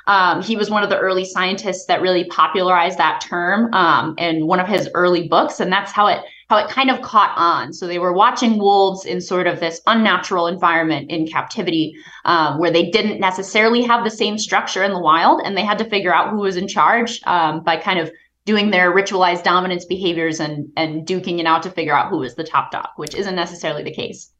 [0.07, 4.47] um, he was one of the early scientists that really popularized that term um, in
[4.47, 7.73] one of his early books, and that's how it how it kind of caught on.
[7.73, 12.71] So they were watching wolves in sort of this unnatural environment in captivity, um, where
[12.71, 16.15] they didn't necessarily have the same structure in the wild, and they had to figure
[16.15, 18.13] out who was in charge um, by kind of
[18.45, 22.37] doing their ritualized dominance behaviors and and duking it out to figure out who was
[22.37, 24.31] the top dog, which isn't necessarily the case.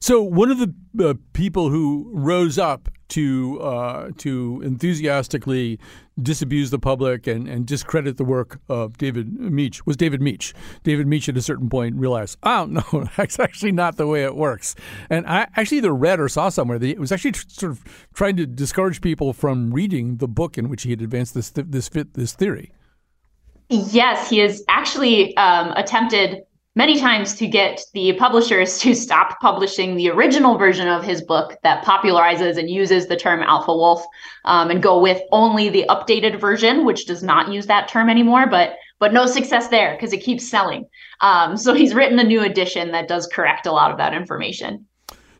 [0.00, 0.74] So one of the
[1.08, 5.78] uh, people who rose up to uh, to enthusiastically
[6.22, 10.52] disabuse the public and, and discredit the work of David Mech was David Mech.
[10.82, 12.82] David Mech at a certain point realized, oh no,
[13.16, 14.74] that's actually not the way it works.
[15.10, 18.36] And I actually either read or saw somewhere that it was actually sort of trying
[18.36, 21.90] to discourage people from reading the book in which he had advanced this th- this
[22.14, 22.72] this theory.
[23.68, 26.44] Yes, he has actually um, attempted
[26.74, 31.56] many times to get the publishers to stop publishing the original version of his book
[31.62, 34.04] that popularizes and uses the term alpha wolf
[34.44, 38.46] um, and go with only the updated version which does not use that term anymore
[38.46, 40.86] but but no success there because it keeps selling.
[41.22, 44.86] Um, so he's written a new edition that does correct a lot of that information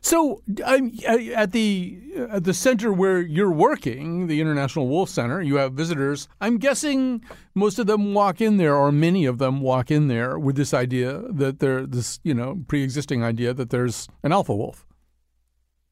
[0.03, 5.73] so, at the at the center where you're working, the International Wolf Center, you have
[5.73, 6.27] visitors.
[6.41, 7.23] I'm guessing
[7.55, 10.73] most of them walk in there, or many of them walk in there with this
[10.73, 14.85] idea that there, this you know, pre-existing idea that there's an alpha wolf.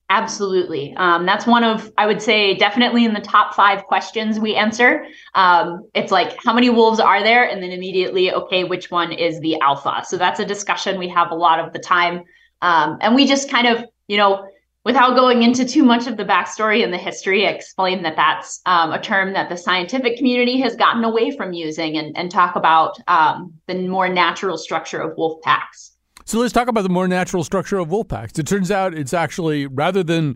[0.09, 0.93] Absolutely.
[0.97, 5.05] Um, that's one of, I would say, definitely in the top five questions we answer.
[5.35, 7.49] Um, it's like, how many wolves are there?
[7.49, 10.03] And then immediately, okay, which one is the alpha?
[10.05, 12.25] So that's a discussion we have a lot of the time.
[12.61, 14.45] Um, and we just kind of you know,
[14.83, 18.91] without going into too much of the backstory and the history, explain that that's um,
[18.91, 22.97] a term that the scientific community has gotten away from using and, and talk about
[23.07, 25.93] um, the more natural structure of wolf packs.
[26.25, 28.37] So let's talk about the more natural structure of wolf packs.
[28.37, 30.35] It turns out it's actually rather than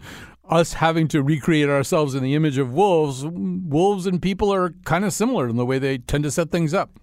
[0.50, 5.04] us having to recreate ourselves in the image of wolves, wolves and people are kind
[5.04, 6.98] of similar in the way they tend to set things up.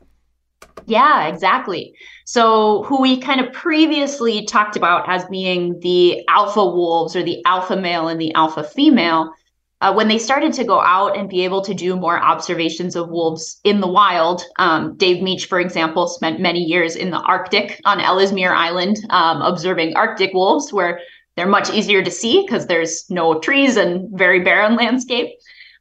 [0.87, 1.95] Yeah, exactly.
[2.25, 7.43] So, who we kind of previously talked about as being the alpha wolves or the
[7.45, 9.33] alpha male and the alpha female,
[9.81, 13.11] uh, when they started to go out and be able to do more observations of
[13.11, 17.81] wolves in the wild, um, Dave Mech, for example, spent many years in the Arctic
[17.85, 21.01] on Ellesmere Island um, observing Arctic wolves, where
[21.37, 25.31] they're much easier to see because there's no trees and very barren landscape.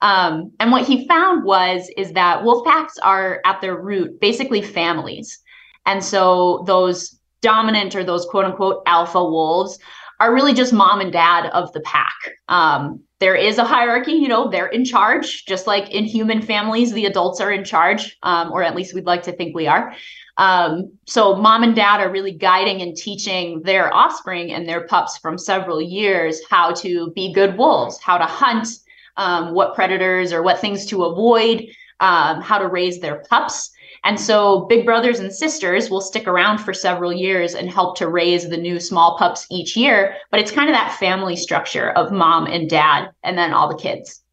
[0.01, 4.61] Um, and what he found was is that wolf packs are at their root basically
[4.61, 5.39] families,
[5.85, 9.79] and so those dominant or those quote unquote alpha wolves
[10.19, 12.13] are really just mom and dad of the pack.
[12.47, 16.91] Um, there is a hierarchy, you know, they're in charge, just like in human families,
[16.91, 19.95] the adults are in charge, um, or at least we'd like to think we are.
[20.37, 25.17] Um, so mom and dad are really guiding and teaching their offspring and their pups
[25.17, 28.67] from several years how to be good wolves, how to hunt,
[29.17, 31.65] um, what predators or what things to avoid,
[31.99, 33.71] um, how to raise their pups.
[34.03, 38.07] And so big brothers and sisters will stick around for several years and help to
[38.07, 40.15] raise the new small pups each year.
[40.31, 43.77] But it's kind of that family structure of mom and dad and then all the
[43.77, 44.23] kids.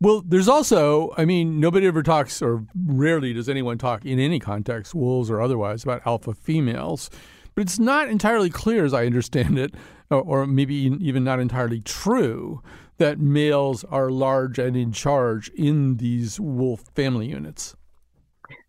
[0.00, 4.40] Well, there's also, I mean, nobody ever talks, or rarely does anyone talk in any
[4.40, 7.08] context, wolves or otherwise, about alpha females.
[7.54, 9.74] But it's not entirely clear, as I understand it,
[10.10, 12.60] or maybe even not entirely true,
[12.98, 17.74] that males are large and in charge in these wolf family units.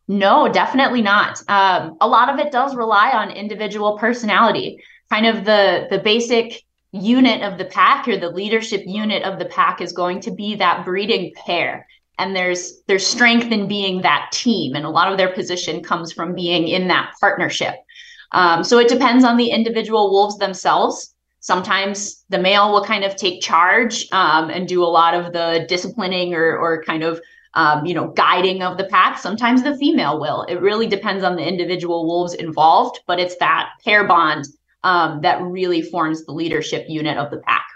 [0.07, 1.41] No, definitely not.
[1.49, 4.79] Um, a lot of it does rely on individual personality.
[5.09, 9.45] Kind of the the basic unit of the pack or the leadership unit of the
[9.45, 11.87] pack is going to be that breeding pair.
[12.17, 16.13] And there's there's strength in being that team, and a lot of their position comes
[16.13, 17.75] from being in that partnership.
[18.31, 21.14] Um, so it depends on the individual wolves themselves
[21.45, 25.63] sometimes the male will kind of take charge um, and do a lot of the
[25.69, 27.21] disciplining or, or kind of
[27.53, 29.19] um, you know guiding of the pack.
[29.19, 30.41] Sometimes the female will.
[30.49, 34.47] It really depends on the individual wolves involved but it's that pair bond
[34.83, 37.67] um, that really forms the leadership unit of the pack.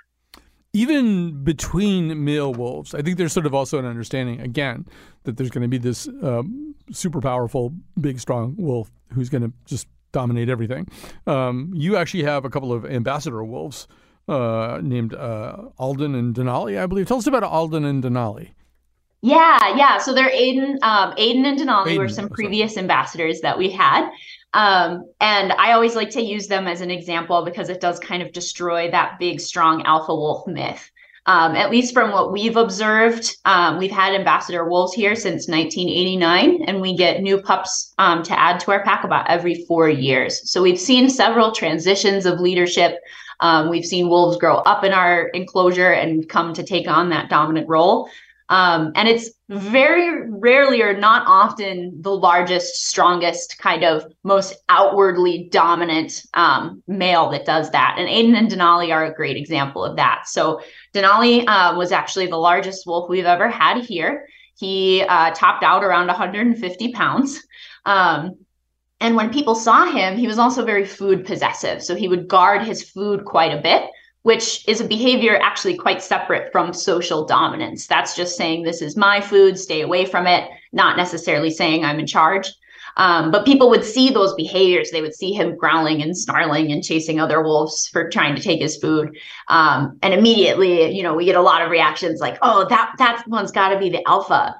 [0.73, 4.85] Even between male wolves i think there's sort of also an understanding again
[5.23, 9.51] that there's going to be this um, super powerful big strong wolf who's going to
[9.65, 10.87] just dominate everything.
[11.27, 13.87] Um, you actually have a couple of ambassador wolves
[14.27, 17.07] uh, named uh, Alden and Denali, I believe.
[17.07, 18.51] Tell us about Alden and Denali.
[19.21, 19.97] Yeah, yeah.
[19.97, 22.83] So they're Aiden, um, Aiden and Denali Aiden, were some previous sorry.
[22.83, 24.09] ambassadors that we had.
[24.53, 28.23] Um, and I always like to use them as an example because it does kind
[28.23, 30.89] of destroy that big, strong alpha wolf myth.
[31.29, 36.63] Um, at least from what we've observed, um, we've had ambassador wolves here since 1989,
[36.63, 40.49] and we get new pups um, to add to our pack about every four years.
[40.49, 42.97] So we've seen several transitions of leadership.
[43.41, 47.29] Um, we've seen wolves grow up in our enclosure and come to take on that
[47.29, 48.09] dominant role.
[48.49, 55.49] Um, and it's very rarely or not often the largest, strongest, kind of most outwardly
[55.51, 57.95] dominant um, male that does that.
[57.97, 60.27] And Aiden and Denali are a great example of that.
[60.27, 60.61] So
[60.93, 64.27] Denali uh, was actually the largest wolf we've ever had here.
[64.55, 67.41] He uh, topped out around 150 pounds.
[67.85, 68.35] Um,
[69.01, 71.81] and when people saw him, he was also very food possessive.
[71.81, 73.89] So he would guard his food quite a bit
[74.23, 77.87] which is a behavior actually quite separate from social dominance.
[77.87, 81.99] That's just saying, this is my food, stay away from it, not necessarily saying I'm
[81.99, 82.51] in charge.
[82.97, 84.91] Um, but people would see those behaviors.
[84.91, 88.61] They would see him growling and snarling and chasing other wolves for trying to take
[88.61, 89.17] his food.
[89.47, 93.23] Um, and immediately, you know, we get a lot of reactions like, "Oh, that that
[93.27, 94.55] one's got to be the alpha."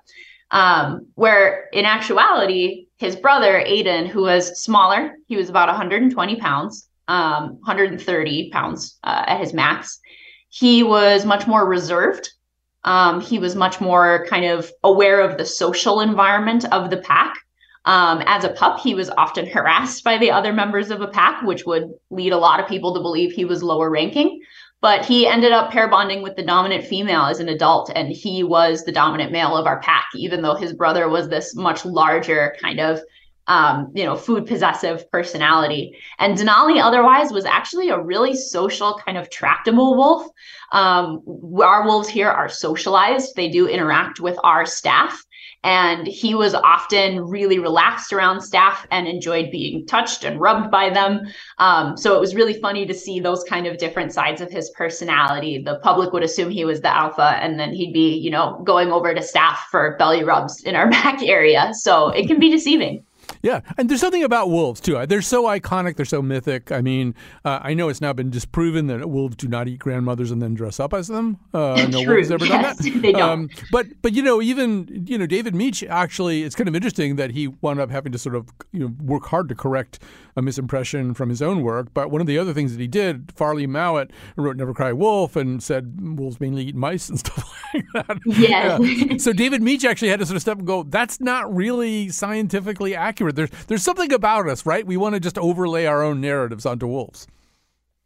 [0.51, 6.88] Um, where in actuality, his brother Aiden, who was smaller, he was about 120 pounds,
[7.09, 9.99] um, 130 pounds uh, at his max.
[10.47, 12.29] He was much more reserved.
[12.85, 17.35] Um, he was much more kind of aware of the social environment of the pack.
[17.85, 21.41] Um, as a pup, he was often harassed by the other members of a pack,
[21.41, 24.41] which would lead a lot of people to believe he was lower ranking.
[24.81, 28.43] But he ended up pair bonding with the dominant female as an adult, and he
[28.43, 32.55] was the dominant male of our pack, even though his brother was this much larger
[32.61, 33.01] kind of
[33.49, 35.97] um, you know, food possessive personality.
[36.19, 40.27] And Denali otherwise was actually a really social, kind of tractable wolf.
[40.71, 41.23] Um,
[41.61, 45.25] our wolves here are socialized, they do interact with our staff.
[45.61, 50.89] And he was often really relaxed around staff and enjoyed being touched and rubbed by
[50.89, 51.21] them.
[51.57, 54.69] Um, so it was really funny to see those kind of different sides of his
[54.69, 55.61] personality.
[55.61, 58.93] The public would assume he was the alpha, and then he'd be, you know, going
[58.93, 61.73] over to staff for belly rubs in our back area.
[61.73, 63.03] So it can be deceiving.
[63.41, 65.05] Yeah, and there's something about wolves too.
[65.05, 65.95] They're so iconic.
[65.95, 66.71] They're so mythic.
[66.71, 67.15] I mean,
[67.45, 70.53] uh, I know it's now been disproven that wolves do not eat grandmothers and then
[70.55, 71.39] dress up as them.
[71.53, 72.15] Uh, no True.
[72.15, 73.01] wolves ever yes, done that.
[73.01, 73.21] They don't.
[73.21, 77.15] Um, but but you know, even you know, David Mech actually, it's kind of interesting
[77.15, 79.99] that he wound up having to sort of you know work hard to correct
[80.35, 81.93] a misimpression from his own work.
[81.93, 85.37] But one of the other things that he did, Farley Mowat wrote "Never Cry Wolf"
[85.37, 88.17] and said wolves mainly eat mice and stuff like that.
[88.25, 88.81] Yes.
[88.81, 89.17] Yeah.
[89.17, 92.95] So David Mech actually had to sort of step and go, "That's not really scientifically
[92.95, 94.85] accurate." There's there's something about us, right?
[94.85, 97.27] We want to just overlay our own narratives onto wolves.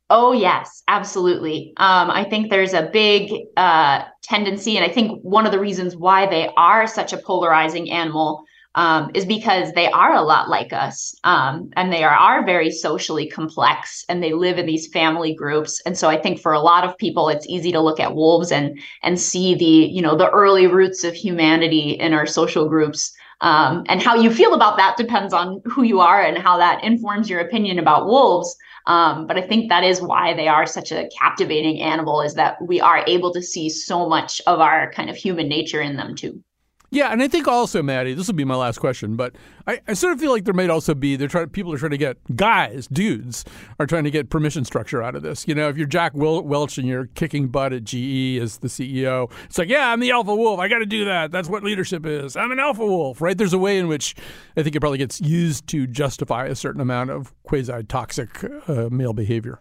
[0.10, 1.74] Oh, yes, absolutely.
[1.78, 5.96] Um, I think there's a big uh, tendency, and I think one of the reasons
[5.96, 8.46] why they are such a polarizing animal
[8.76, 12.70] um, is because they are a lot like us, um, and they are, are very
[12.72, 15.82] socially complex, and they live in these family groups.
[15.86, 18.52] And so, I think for a lot of people, it's easy to look at wolves
[18.52, 23.14] and and see the you know the early roots of humanity in our social groups.
[23.44, 26.84] Um, and how you feel about that depends on who you are and how that
[26.84, 28.56] informs your opinion about wolves.
[28.88, 32.56] Um, but I think that is why they are such a captivating animal, is that
[32.66, 36.16] we are able to see so much of our kind of human nature in them
[36.16, 36.42] too.
[36.94, 39.36] Yeah, and I think also, Maddy, this will be my last question, but
[39.66, 41.90] I, I sort of feel like there might also be they're trying people are trying
[41.90, 43.44] to get guys, dudes
[43.80, 45.48] are trying to get permission structure out of this.
[45.48, 48.68] You know, if you're Jack Wel- Welch and you're kicking butt at GE as the
[48.68, 50.60] CEO, it's like, yeah, I'm the alpha wolf.
[50.60, 51.32] I got to do that.
[51.32, 52.38] That's what leadership is.
[52.38, 53.36] I'm an alpha wolf, right?
[53.36, 54.14] There's a way in which
[54.56, 58.30] I think it probably gets used to justify a certain amount of quasi toxic
[58.70, 59.58] uh, male behavior.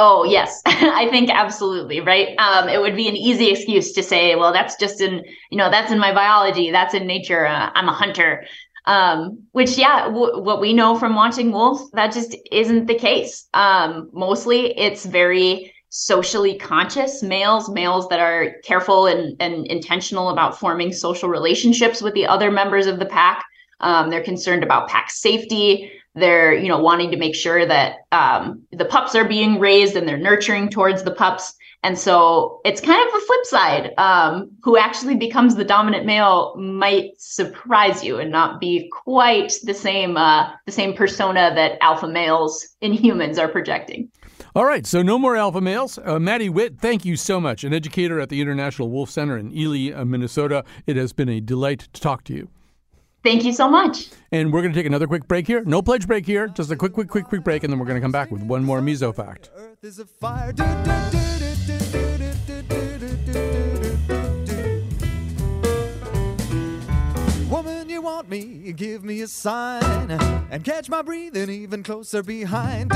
[0.00, 2.36] Oh, yes, I think absolutely, right?
[2.38, 5.70] Um, it would be an easy excuse to say, well, that's just in, you know,
[5.72, 8.44] that's in my biology, that's in nature, uh, I'm a hunter.
[8.86, 13.48] Um, which, yeah, w- what we know from watching wolves, that just isn't the case.
[13.54, 20.60] Um, mostly it's very socially conscious males, males that are careful and, and intentional about
[20.60, 23.44] forming social relationships with the other members of the pack.
[23.80, 28.62] Um, they're concerned about pack safety they're you know wanting to make sure that um,
[28.72, 31.54] the pups are being raised and they're nurturing towards the pups
[31.84, 36.56] and so it's kind of the flip side um, who actually becomes the dominant male
[36.56, 42.08] might surprise you and not be quite the same uh, the same persona that alpha
[42.08, 44.10] males in humans are projecting
[44.54, 45.98] all right, so no more alpha males.
[46.02, 47.64] Uh, Maddy Witt, thank you so much.
[47.64, 50.64] An educator at the International Wolf Center in Ely, uh, Minnesota.
[50.86, 52.48] It has been a delight to talk to you.
[53.28, 54.08] Thank you so much.
[54.32, 55.62] And we're going to take another quick break here.
[55.62, 56.48] No pledge break here.
[56.48, 58.42] Just a quick, quick, quick, quick break, and then we're going to come back with
[58.42, 59.50] one more Miso fact.
[67.50, 68.72] Woman, you want me?
[68.72, 70.10] Give me a sign
[70.50, 72.94] and catch my breathing even closer behind.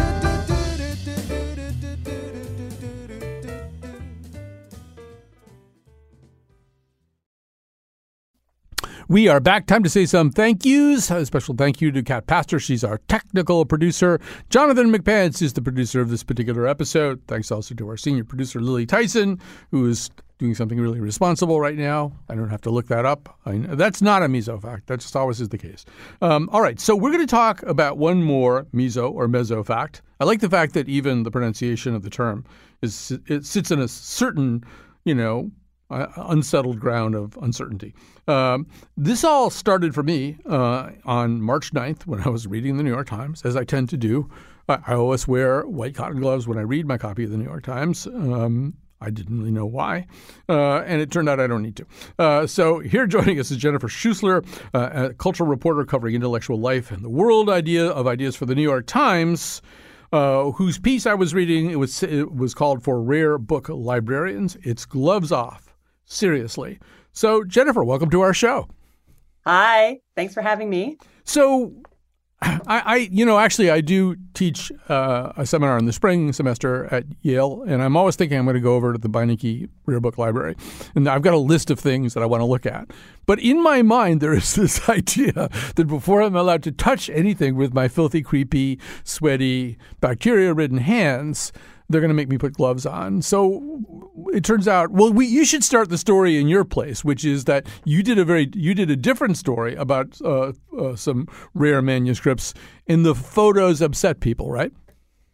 [9.12, 9.66] We are back.
[9.66, 11.10] Time to say some thank yous.
[11.10, 12.58] A special thank you to Kat Pastor.
[12.58, 14.18] She's our technical producer.
[14.48, 17.20] Jonathan McPants is the producer of this particular episode.
[17.28, 19.38] Thanks also to our senior producer, Lily Tyson,
[19.70, 22.14] who is doing something really responsible right now.
[22.30, 23.38] I don't have to look that up.
[23.44, 24.86] I that's not a meso fact.
[24.86, 25.84] That just always is the case.
[26.22, 30.00] Um, all right, so we're going to talk about one more meso or meso fact.
[30.20, 32.46] I like the fact that even the pronunciation of the term
[32.80, 34.64] is it sits in a certain,
[35.04, 35.50] you know,
[35.92, 37.94] uh, unsettled ground of uncertainty.
[38.28, 38.66] Um,
[38.96, 42.90] this all started for me uh, on March 9th when I was reading the New
[42.90, 44.30] York Times, as I tend to do.
[44.68, 47.44] I, I always wear white cotton gloves when I read my copy of the New
[47.44, 48.06] York Times.
[48.06, 50.06] Um, I didn't really know why,
[50.48, 51.86] uh, and it turned out I don't need to.
[52.18, 56.92] Uh, so here joining us is Jennifer Schuessler, uh, a cultural reporter covering intellectual life
[56.92, 59.60] and the world idea of ideas for the New York Times.
[60.12, 64.58] Uh, whose piece I was reading it was it was called for rare book librarians.
[64.62, 65.71] It's gloves off
[66.04, 66.78] seriously.
[67.12, 68.68] So, Jennifer, welcome to our show.
[69.46, 70.00] Hi.
[70.16, 70.96] Thanks for having me.
[71.24, 71.74] So,
[72.42, 76.92] I, I, you know, actually, I do teach uh, a seminar in the spring semester
[76.92, 80.00] at Yale, and I'm always thinking I'm going to go over to the Beinecke Rare
[80.00, 80.56] Book Library,
[80.94, 82.90] and I've got a list of things that I want to look at.
[83.26, 87.54] But in my mind, there is this idea that before I'm allowed to touch anything
[87.54, 91.52] with my filthy, creepy, sweaty, bacteria-ridden hands,
[91.88, 93.22] they're going to make me put gloves on.
[93.22, 93.80] So
[94.32, 97.44] it turns out, well, we, you should start the story in your place, which is
[97.44, 101.82] that you did a very you did a different story about uh, uh, some rare
[101.82, 102.54] manuscripts,
[102.86, 104.72] and the photos upset people, right?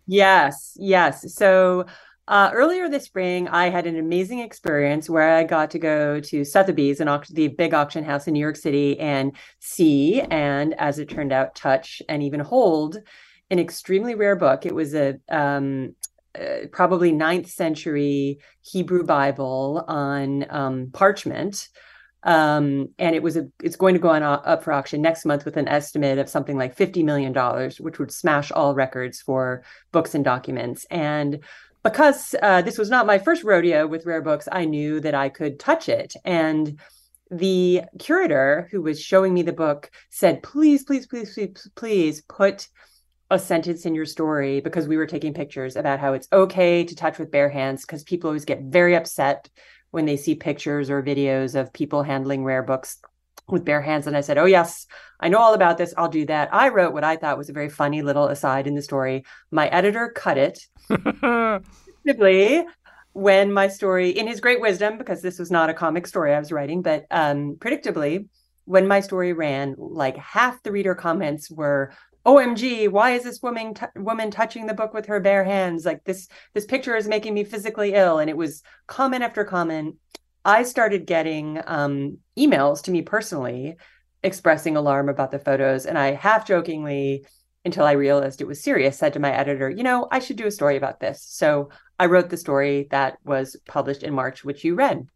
[0.06, 1.34] Yes, yes.
[1.34, 1.86] So.
[2.30, 6.44] Uh, earlier this spring, I had an amazing experience where I got to go to
[6.44, 11.08] Sotheby's, an the big auction house in New York City, and see, and as it
[11.08, 12.98] turned out, touch and even hold
[13.50, 14.66] an extremely rare book.
[14.66, 15.94] It was a um,
[16.38, 21.68] uh, probably ninth century Hebrew Bible on um, parchment.
[22.24, 25.24] Um, and it was a, it's going to go on uh, up for auction next
[25.24, 27.32] month with an estimate of something like $50 million,
[27.78, 29.62] which would smash all records for
[29.92, 30.84] books and documents.
[30.90, 31.40] And
[31.84, 35.28] because uh, this was not my first rodeo with rare books, I knew that I
[35.28, 36.14] could touch it.
[36.24, 36.78] And
[37.30, 42.68] the curator who was showing me the book said, please, please, please, please, please put
[43.30, 46.94] a sentence in your story because we were taking pictures about how it's okay to
[46.94, 49.48] touch with bare hands because people always get very upset
[49.90, 52.98] when they see pictures or videos of people handling rare books
[53.48, 54.06] with bare hands.
[54.06, 54.86] And I said, Oh, yes,
[55.20, 55.94] I know all about this.
[55.96, 56.52] I'll do that.
[56.52, 59.24] I wrote what I thought was a very funny little aside in the story.
[59.50, 60.66] My editor cut it.
[60.90, 62.64] Predictably
[63.12, 66.38] when my story, in his great wisdom, because this was not a comic story I
[66.38, 68.28] was writing, but um, predictably,
[68.64, 71.92] when my story ran, like half the reader comments were,
[72.28, 75.86] OMG, why is this woman t- woman touching the book with her bare hands?
[75.86, 78.18] Like this this picture is making me physically ill.
[78.18, 79.96] And it was comment after comment.
[80.44, 83.76] I started getting um, emails to me personally
[84.22, 87.24] expressing alarm about the photos, and I half jokingly,
[87.64, 90.46] until I realized it was serious, said to my editor, "You know, I should do
[90.46, 94.64] a story about this." So I wrote the story that was published in March, which
[94.64, 95.06] you read.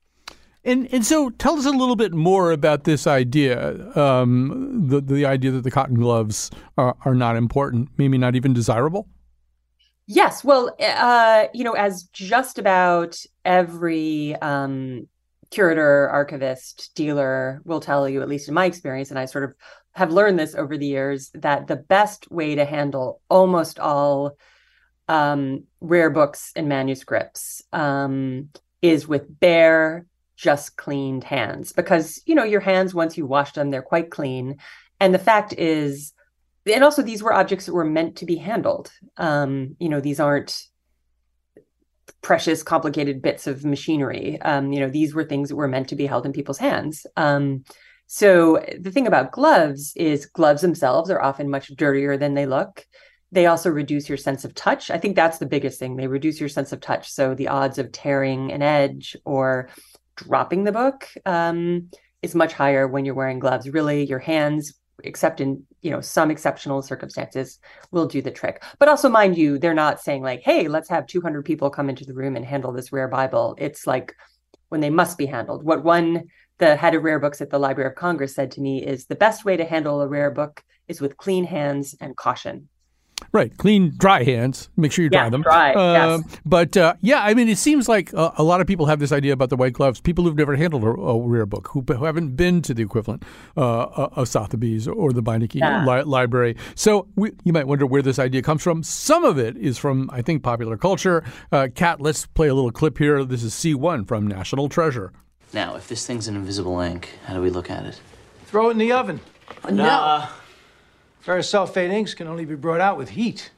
[0.64, 5.26] And and so tell us a little bit more about this idea, um, the the
[5.26, 9.08] idea that the cotton gloves are, are not important, maybe not even desirable.
[10.06, 15.08] Yes, well, uh, you know, as just about every um,
[15.50, 19.54] curator, archivist, dealer will tell you, at least in my experience, and I sort of
[19.92, 24.36] have learned this over the years, that the best way to handle almost all
[25.08, 28.48] um, rare books and manuscripts um,
[28.80, 30.06] is with bare
[30.42, 34.56] just cleaned hands because you know your hands once you wash them they're quite clean.
[34.98, 36.12] And the fact is
[36.66, 38.90] and also these were objects that were meant to be handled.
[39.16, 40.66] Um, you know these aren't
[42.22, 44.40] precious complicated bits of machinery.
[44.42, 47.06] Um, you know these were things that were meant to be held in people's hands.
[47.16, 47.64] Um,
[48.08, 52.84] so the thing about gloves is gloves themselves are often much dirtier than they look.
[53.30, 54.90] They also reduce your sense of touch.
[54.90, 55.96] I think that's the biggest thing.
[55.96, 57.10] They reduce your sense of touch.
[57.10, 59.70] So the odds of tearing an edge or
[60.16, 61.90] dropping the book um,
[62.22, 63.68] is much higher when you're wearing gloves.
[63.68, 67.58] Really, your hands, except in you know some exceptional circumstances,
[67.90, 68.62] will do the trick.
[68.78, 72.04] But also, mind you, they're not saying like, "Hey, let's have 200 people come into
[72.04, 74.14] the room and handle this rare Bible." It's like
[74.68, 75.64] when they must be handled.
[75.64, 76.24] What one
[76.58, 79.16] the head of rare books at the Library of Congress said to me is the
[79.16, 82.68] best way to handle a rare book is with clean hands and caution.
[83.32, 84.68] Right, clean, dry hands.
[84.76, 85.40] Make sure you dry yeah, them.
[85.40, 85.72] Dry.
[85.72, 86.40] Uh, yes.
[86.44, 89.10] But uh, yeah, I mean, it seems like a, a, lot of people have this
[89.10, 90.02] idea about the white gloves.
[90.02, 93.22] People who've never handled a, a rare book, who, who, haven't been to the equivalent
[93.56, 95.82] uh, of Sotheby's or the Beinecke yeah.
[95.86, 96.56] li- Library.
[96.74, 98.82] So we, you might wonder where this idea comes from.
[98.82, 101.24] Some of it is from, I think, popular culture.
[101.50, 103.24] Uh, Kat, let's play a little clip here.
[103.24, 105.10] This is C1 from National Treasure.
[105.54, 107.98] Now, if this thing's an invisible ink, how do we look at it?
[108.44, 109.20] Throw it in the oven.
[109.64, 110.28] Oh, no.
[111.22, 113.52] Ferrous sulfate inks can only be brought out with heat.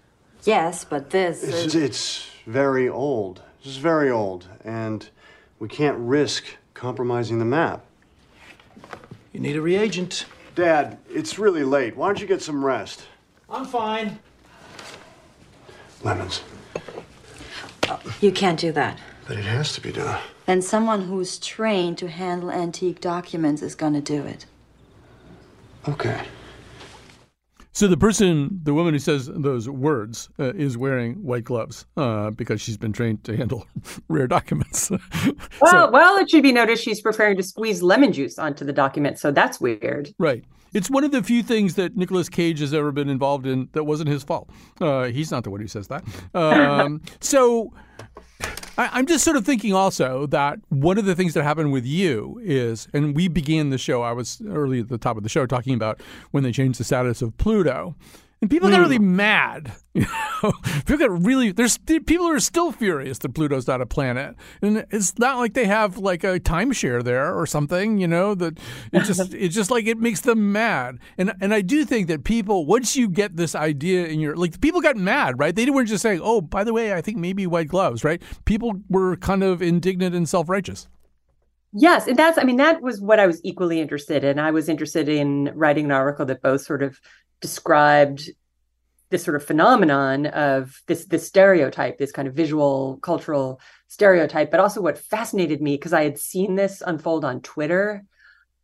[0.45, 1.43] Yes, but this.
[1.43, 3.41] It's, it's very old.
[3.63, 5.09] This is very old, and
[5.59, 6.45] we can't risk
[6.75, 7.83] compromising the map.
[9.33, 10.27] You need a reagent.
[10.55, 11.97] Dad, it's really late.
[11.97, 13.07] Why don't you get some rest?
[13.49, 14.19] I'm fine.
[16.03, 16.43] Lemons.
[17.89, 18.99] Oh, you can't do that.
[19.27, 20.21] But it has to be done.
[20.45, 24.45] Then someone who's trained to handle antique documents is gonna do it.
[25.89, 26.27] Okay.
[27.75, 32.31] So the person, the woman who says those words, uh, is wearing white gloves uh,
[32.31, 33.67] because she's been trained to handle
[34.09, 34.91] rare documents.
[35.61, 38.73] well, so, well, it should be noticed she's preparing to squeeze lemon juice onto the
[38.73, 40.15] document, so that's weird.
[40.21, 40.45] Right.
[40.73, 43.83] It's one of the few things that Nicolas Cage has ever been involved in that
[43.83, 44.51] wasn't his fault.
[44.81, 46.05] Uh, he's not the one who says that.
[46.33, 47.73] Um, so
[48.77, 51.87] I, am just sort of thinking also that one of the things that happened with
[51.87, 54.03] you is, and we began the show.
[54.03, 56.01] I was early at the top of the show talking about
[56.33, 57.95] when they changed the status of Pluto.
[58.45, 59.73] And people got really mad.
[59.95, 60.07] You
[60.43, 60.53] know,
[60.87, 61.53] people got really.
[61.53, 65.67] There's people are still furious that Pluto's not a planet, and it's not like they
[65.67, 67.99] have like a timeshare there or something.
[67.99, 68.59] You know that
[68.93, 70.99] it just it's just like it makes them mad.
[71.17, 74.61] And and I do think that people once you get this idea in your like
[74.61, 75.55] people got mad, right?
[75.55, 78.21] They weren't just saying, oh, by the way, I think maybe white gloves, right?
[78.47, 80.89] People were kind of indignant and self righteous.
[81.77, 84.39] Yes, and that's I mean that was what I was equally interested in.
[84.39, 87.01] I was interested in writing an article that both sort of
[87.41, 88.31] described
[89.11, 94.61] this sort of phenomenon of this this stereotype, this kind of visual cultural stereotype, but
[94.61, 98.05] also what fascinated me because I had seen this unfold on Twitter.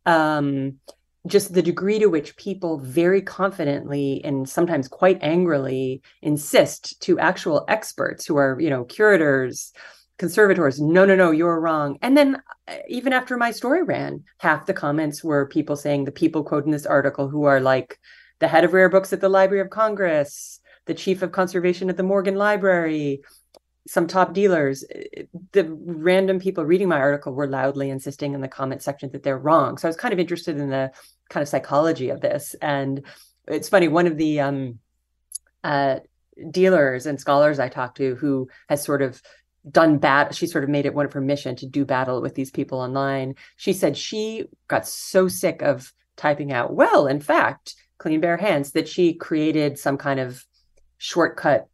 [0.05, 0.79] Um,
[1.27, 7.63] just the degree to which people very confidently and sometimes quite angrily insist to actual
[7.67, 9.71] experts who are, you know, curators,
[10.17, 11.97] conservators, no, no, no, you're wrong.
[12.01, 16.11] And then uh, even after my story ran, half the comments were people saying the
[16.11, 17.99] people quote in this article who are like
[18.41, 21.95] the head of rare books at the Library of Congress, the chief of conservation at
[21.95, 23.21] the Morgan Library,
[23.87, 24.83] some top dealers.
[25.53, 29.37] The random people reading my article were loudly insisting in the comment section that they're
[29.37, 29.77] wrong.
[29.77, 30.91] So I was kind of interested in the
[31.29, 32.55] kind of psychology of this.
[32.61, 33.03] And
[33.47, 34.79] it's funny, one of the um,
[35.63, 35.99] uh,
[36.49, 39.21] dealers and scholars I talked to who has sort of
[39.69, 42.33] done bad she sort of made it one of her mission to do battle with
[42.33, 47.75] these people online she said she got so sick of typing out well in fact
[48.01, 50.43] clean bare hands that she created some kind of
[50.97, 51.67] shortcut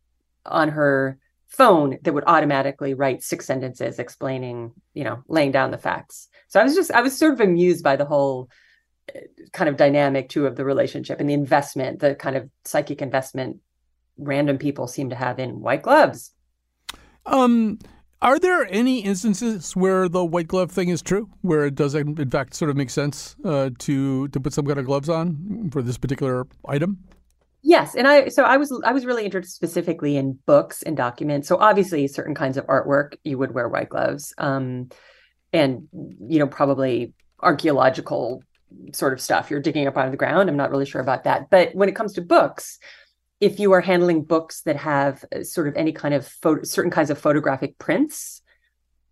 [0.46, 1.18] on her
[1.48, 6.28] phone that would automatically write six sentences explaining you know laying down the facts.
[6.50, 8.50] So i was just i was sort of amused by the whole
[9.16, 9.22] uh,
[9.54, 13.62] kind of dynamic too of the relationship and the investment the kind of psychic investment
[14.18, 16.34] random people seem to have in white gloves.
[17.26, 17.80] Um
[18.22, 22.30] are there any instances where the white glove thing is true, where it does in
[22.30, 25.82] fact sort of make sense uh, to to put some kind of gloves on for
[25.82, 26.98] this particular item?
[27.62, 31.48] Yes, and I so I was I was really interested specifically in books and documents.
[31.48, 34.90] So obviously, certain kinds of artwork you would wear white gloves, um,
[35.54, 38.42] and you know probably archaeological
[38.94, 40.50] sort of stuff you're digging up out of the ground.
[40.50, 42.80] I'm not really sure about that, but when it comes to books,
[43.40, 46.92] if you are handling books that have uh, sort of any kind of photo, certain
[46.92, 48.42] kinds of photographic prints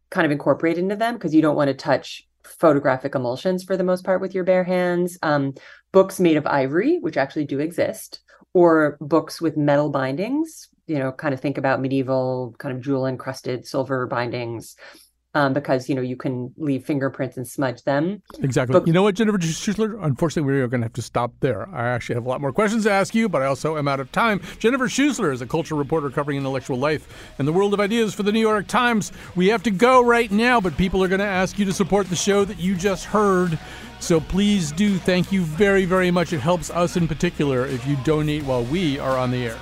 [0.09, 3.83] kind of incorporated into them because you don't want to touch photographic emulsions for the
[3.83, 5.53] most part with your bare hands um,
[5.91, 8.21] books made of ivory which actually do exist
[8.53, 13.07] or books with metal bindings you know kind of think about medieval kind of jewel
[13.07, 14.75] encrusted silver bindings
[15.35, 18.23] um, because you know you can leave fingerprints and smudge them.
[18.39, 18.73] Exactly.
[18.73, 20.03] But, you know what, Jennifer Schuessler?
[20.03, 21.69] Unfortunately, we're going to have to stop there.
[21.69, 23.99] I actually have a lot more questions to ask you, but I also am out
[23.99, 24.41] of time.
[24.57, 28.23] Jennifer Schuessler is a culture reporter covering intellectual life and the world of ideas for
[28.23, 29.11] the New York Times.
[29.35, 32.09] We have to go right now, but people are going to ask you to support
[32.09, 33.59] the show that you just heard.
[33.99, 34.97] So please do.
[34.97, 36.31] Thank you very, very much.
[36.31, 39.57] It helps us in particular if you donate while we are on the air.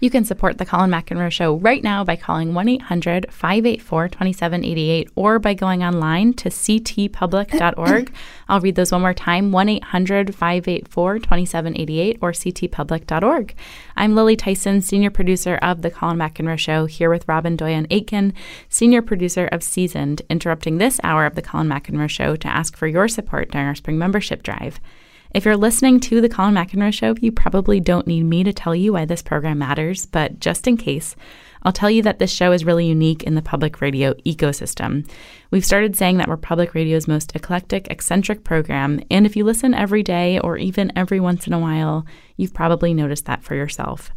[0.00, 5.10] You can support the Colin McEnroe Show right now by calling 1 800 584 2788
[5.14, 8.12] or by going online to ctpublic.org.
[8.48, 13.54] I'll read those one more time 1 800 584 2788 or ctpublic.org.
[13.94, 18.32] I'm Lily Tyson, senior producer of the Colin McEnroe Show, here with Robyn Doyon-Aitken,
[18.70, 22.86] senior producer of Seasoned, interrupting this hour of the Colin McEnroe Show to ask for
[22.86, 24.80] your support during our spring membership drive.
[25.32, 28.74] If you're listening to The Colin McEnroe Show, you probably don't need me to tell
[28.74, 31.14] you why this program matters, but just in case,
[31.62, 35.08] I'll tell you that this show is really unique in the public radio ecosystem.
[35.52, 39.72] We've started saying that we're public radio's most eclectic, eccentric program, and if you listen
[39.72, 42.06] every day or even every once in a while,
[42.36, 44.10] you've probably noticed that for yourself.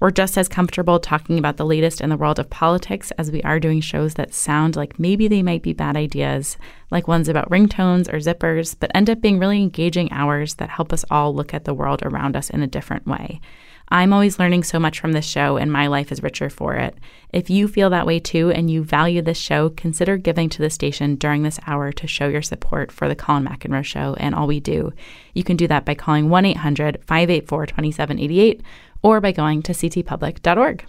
[0.00, 3.42] We're just as comfortable talking about the latest in the world of politics as we
[3.42, 6.56] are doing shows that sound like maybe they might be bad ideas,
[6.90, 10.94] like ones about ringtones or zippers, but end up being really engaging hours that help
[10.94, 13.42] us all look at the world around us in a different way.
[13.92, 16.96] I'm always learning so much from this show, and my life is richer for it.
[17.32, 20.70] If you feel that way too and you value this show, consider giving to the
[20.70, 24.46] station during this hour to show your support for the Colin McEnroe Show and all
[24.46, 24.92] we do.
[25.34, 28.62] You can do that by calling 1 800 584 2788
[29.02, 30.84] or by going to ctpublic.org.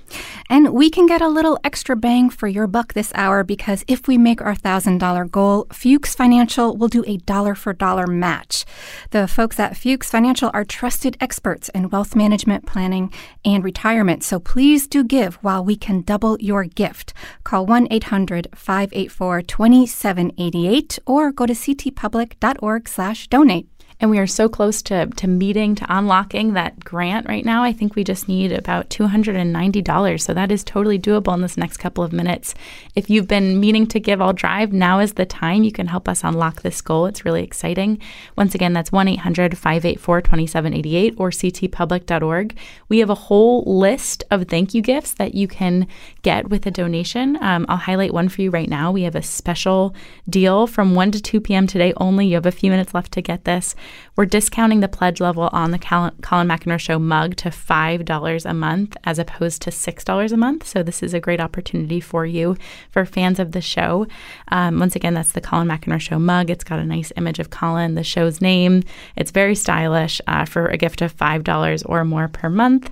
[0.50, 4.08] And we can get a little extra bang for your buck this hour because if
[4.08, 8.66] we make our $1,000 goal, Fuchs Financial will do a dollar for dollar match.
[9.12, 13.14] The folks at Fuchs Financial are trusted experts in wealth management, planning,
[13.46, 14.24] and retirement.
[14.24, 17.14] So please do give while we can double your gift.
[17.44, 23.68] Call 1 800 584 2788 or go to ctpublic.org slash donate.
[24.02, 27.64] And we are so close to, to meeting, to unlocking that grant right now.
[27.64, 30.20] I think we just need about $290.
[30.20, 32.56] So that is totally doable in this next couple of minutes.
[32.96, 34.74] If you've been meaning to give, I'll drive.
[34.74, 35.62] Now is the time.
[35.62, 37.06] You can help us unlock this goal.
[37.06, 38.00] It's really exciting.
[38.36, 42.58] Once again, that's 1 800 584 2788 or ctpublic.org.
[42.90, 45.86] We have a whole list of thank you gifts that you can
[46.24, 47.38] get with a donation.
[47.40, 48.92] Um, I'll highlight one for you right now.
[48.92, 49.94] We have a special
[50.28, 51.68] deal from 1 to 2 p.m.
[51.68, 52.26] today only.
[52.26, 53.76] You have a few minutes left to get this.
[54.16, 58.98] We're discounting the pledge level on the Colin McEnroe Show mug to $5 a month
[59.04, 60.68] as opposed to $6 a month.
[60.68, 62.58] So this is a great opportunity for you,
[62.90, 64.08] for fans of the show.
[64.50, 66.50] Um, once again, that's the Colin McEnroe Show mug.
[66.50, 68.84] It's got a nice image of Colin, the show's name.
[69.16, 72.92] It's very stylish uh, for a gift of $5 or more per month.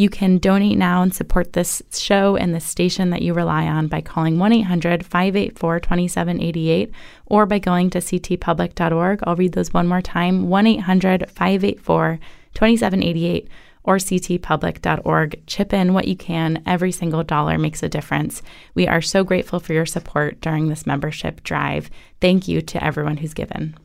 [0.00, 3.86] You can donate now and support this show and the station that you rely on
[3.86, 6.90] by calling 1 800 584 2788
[7.26, 9.20] or by going to ctpublic.org.
[9.24, 12.18] I'll read those one more time 1 800 584
[12.54, 13.48] 2788
[13.84, 15.46] or ctpublic.org.
[15.46, 16.62] Chip in what you can.
[16.64, 18.40] Every single dollar makes a difference.
[18.74, 21.90] We are so grateful for your support during this membership drive.
[22.22, 23.76] Thank you to everyone who's given.